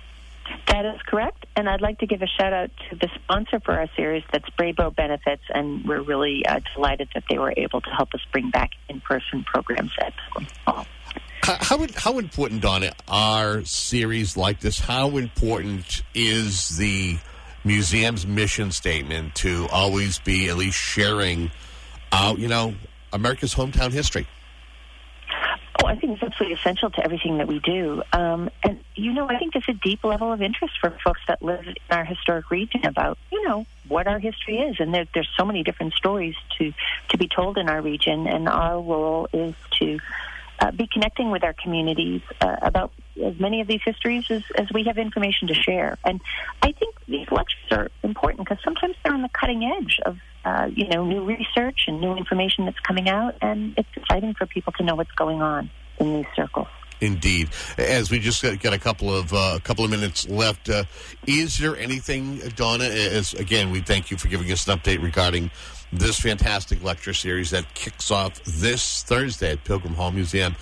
[0.67, 1.44] That is correct.
[1.57, 4.49] And I'd like to give a shout out to the sponsor for our series, that's
[4.59, 8.49] Brabo Benefits, and we're really uh, delighted that they were able to help us bring
[8.49, 10.13] back in person programs at
[10.65, 14.79] How, how, how important, Donna, are series like this?
[14.79, 17.17] How important is the
[17.63, 21.51] museum's mission statement to always be at least sharing
[22.11, 22.75] out, you know,
[23.13, 24.27] America's hometown history?
[25.85, 28.01] Oh, I think it's absolutely essential to everything that we do.
[28.11, 31.43] Um, and, you know, I think there's a deep level of interest for folks that
[31.43, 34.77] live in our historic region about, you know, what our history is.
[34.79, 36.73] And there, there's so many different stories to,
[37.09, 38.25] to be told in our region.
[38.25, 39.99] And our role is to
[40.59, 42.91] uh, be connecting with our communities uh, about
[43.23, 45.99] as many of these histories as, as we have information to share.
[46.03, 46.19] And
[46.63, 50.69] I think these lectures are important because sometimes they're on the cutting edge of uh,
[50.73, 54.71] you know new research and new information that's coming out, and it's exciting for people
[54.73, 55.69] to know what's going on
[55.99, 56.67] in these circles.
[57.01, 57.49] Indeed.
[57.77, 60.85] As we just got, got a couple of uh, a couple of minutes left, uh,
[61.27, 62.85] is there anything, Donna?
[62.85, 65.51] As again, we thank you for giving us an update regarding
[65.91, 70.55] this fantastic lecture series that kicks off this Thursday at Pilgrim Hall Museum.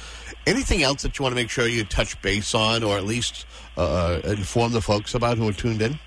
[0.46, 3.46] Anything else that you want to make sure you touch base on, or at least
[3.78, 6.00] uh, inform the folks about who are tuned in?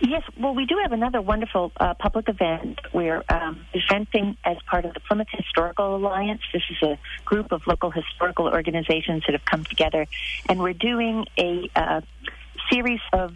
[0.00, 2.80] Yes, well, we do have another wonderful uh, public event.
[2.92, 6.42] We're um, presenting as part of the Plymouth Historical Alliance.
[6.52, 10.06] This is a group of local historical organizations that have come together,
[10.48, 12.00] and we're doing a uh,
[12.70, 13.34] series of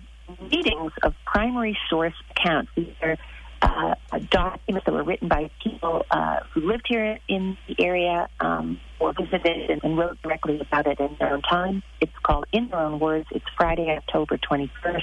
[0.50, 2.70] readings of primary source accounts.
[2.76, 3.16] These are
[3.62, 3.94] uh,
[4.30, 9.12] documents that were written by people uh, who lived here in the area um, or
[9.12, 11.82] visited and, and, wrote directly about it in their own time.
[12.00, 13.26] It's called In Their Own Words.
[13.32, 15.02] It's Friday, October 21st.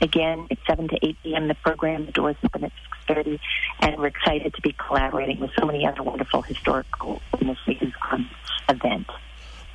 [0.00, 1.48] Again, it's 7 to 8 p.m.
[1.48, 2.72] The program, the doors open at
[3.08, 3.38] 6.30,
[3.80, 8.28] and we're excited to be collaborating with so many other wonderful historical witnesses on
[8.68, 9.06] event.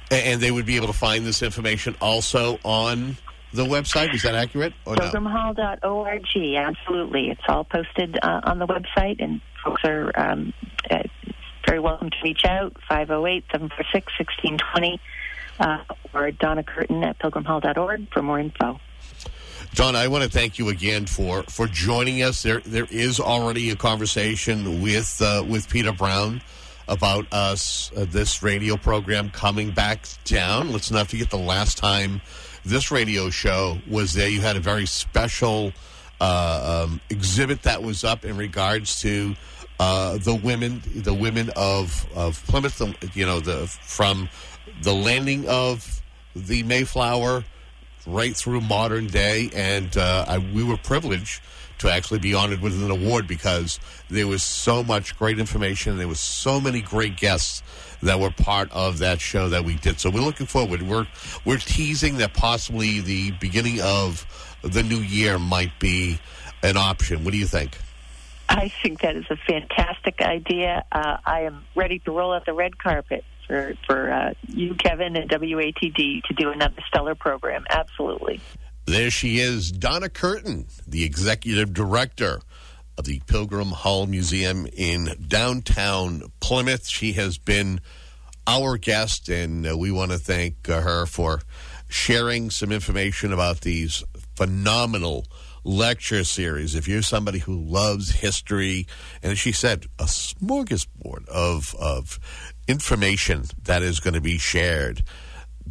[0.10, 3.18] And they would be able to find this information also on
[3.56, 4.14] the website?
[4.14, 4.74] Is that accurate?
[4.86, 6.58] Or Pilgrimhall.org.
[6.58, 7.30] Absolutely.
[7.30, 10.54] It's all posted uh, on the website, and folks are um,
[10.92, 11.04] uh,
[11.66, 15.00] very welcome to reach out 508 746 1620
[15.60, 15.78] uh,
[16.14, 18.80] or Donna Curtin at pilgrimhall.org for more info.
[19.76, 22.44] Don, I want to thank you again for, for joining us.
[22.44, 26.42] There there is already a conversation with uh, with Peter Brown
[26.88, 30.72] about us uh, this radio program coming back down.
[30.72, 32.22] Let's not forget the last time
[32.64, 34.30] this radio show was there.
[34.30, 35.74] You had a very special
[36.22, 39.36] uh, um, exhibit that was up in regards to
[39.82, 42.82] uh, the women, the women of of Plymouth.
[43.14, 44.30] You know, the from
[44.84, 46.02] the landing of
[46.34, 47.44] the Mayflower
[48.06, 51.42] right through modern day, and uh, I, we were privileged
[51.80, 53.80] to actually be honored with an award because
[54.10, 55.98] there was so much great information.
[55.98, 57.64] There was so many great guests
[58.02, 60.00] that were part of that show that we did.
[60.00, 60.82] So we're looking forward.
[60.82, 61.08] We're
[61.44, 64.26] we're teasing that possibly the beginning of
[64.62, 66.20] the new year might be
[66.64, 67.24] an option.
[67.24, 67.78] What do you think?
[68.48, 70.86] I think that is a fantastic idea.
[70.92, 75.16] Uh, I am ready to roll out the red carpet for for uh, you, Kevin,
[75.16, 77.66] and WATD to do another stellar program.
[77.70, 78.42] Absolutely.
[78.86, 82.40] There she is, Donna Curtin, the executive director
[82.98, 86.88] of the Pilgrim Hall Museum in downtown Plymouth.
[86.88, 87.82] She has been
[88.48, 91.42] our guest, and uh, we want to thank uh, her for
[91.88, 94.04] sharing some information about these
[94.36, 95.26] phenomenal
[95.64, 96.76] lecture series.
[96.76, 98.88] If you're somebody who loves history,
[99.24, 102.20] and as she said, a smorgasbord of, of
[102.68, 105.04] information that is going to be shared,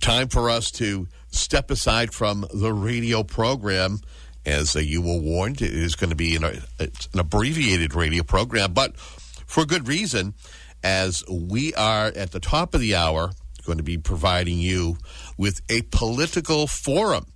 [0.00, 4.00] Time for us to step aside from the radio program.
[4.44, 8.72] As uh, you were warned, it is going to be an, an abbreviated radio program,
[8.72, 10.34] but for good reason,
[10.82, 13.30] as we are at the top of the hour
[13.64, 14.96] going to be providing you
[15.36, 17.26] with a political forum.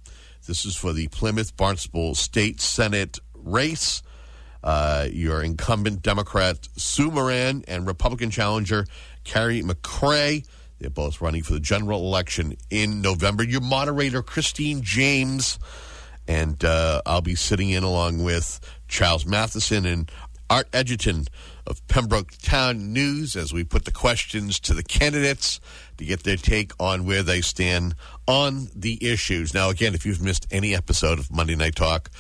[0.47, 4.03] This is for the Plymouth Barnstable State Senate race
[4.67, 8.85] uh, your incumbent Democrat Sue Moran and Republican challenger
[9.23, 10.45] Kari MacRae.
[10.81, 13.45] They're both running for the general election in November.
[13.45, 15.61] Your moderator, Christine James,
[16.27, 20.11] and uh, I'll be sitting in along with Charles Matheson and
[20.49, 21.27] Art Edgerton
[21.67, 25.61] of Pembroke Town News as we put the questions to the candidates
[25.99, 27.95] to get their take on where they stand
[28.27, 29.53] on the issues.
[29.53, 32.11] Now, again, if you've missed any episode of Monday Night Talk,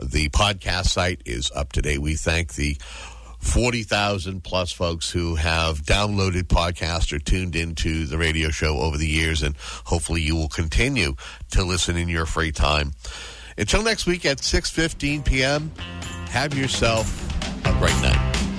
[0.00, 1.98] the podcast site is up to date.
[1.98, 2.76] We thank the
[3.40, 9.08] 40,000 plus folks who have downloaded podcasts or tuned into the radio show over the
[9.08, 11.14] years, and hopefully you will continue
[11.50, 12.92] to listen in your free time.
[13.58, 15.72] Until next week at 6.15 p.m.,
[16.30, 17.31] have yourself
[17.70, 18.51] great night.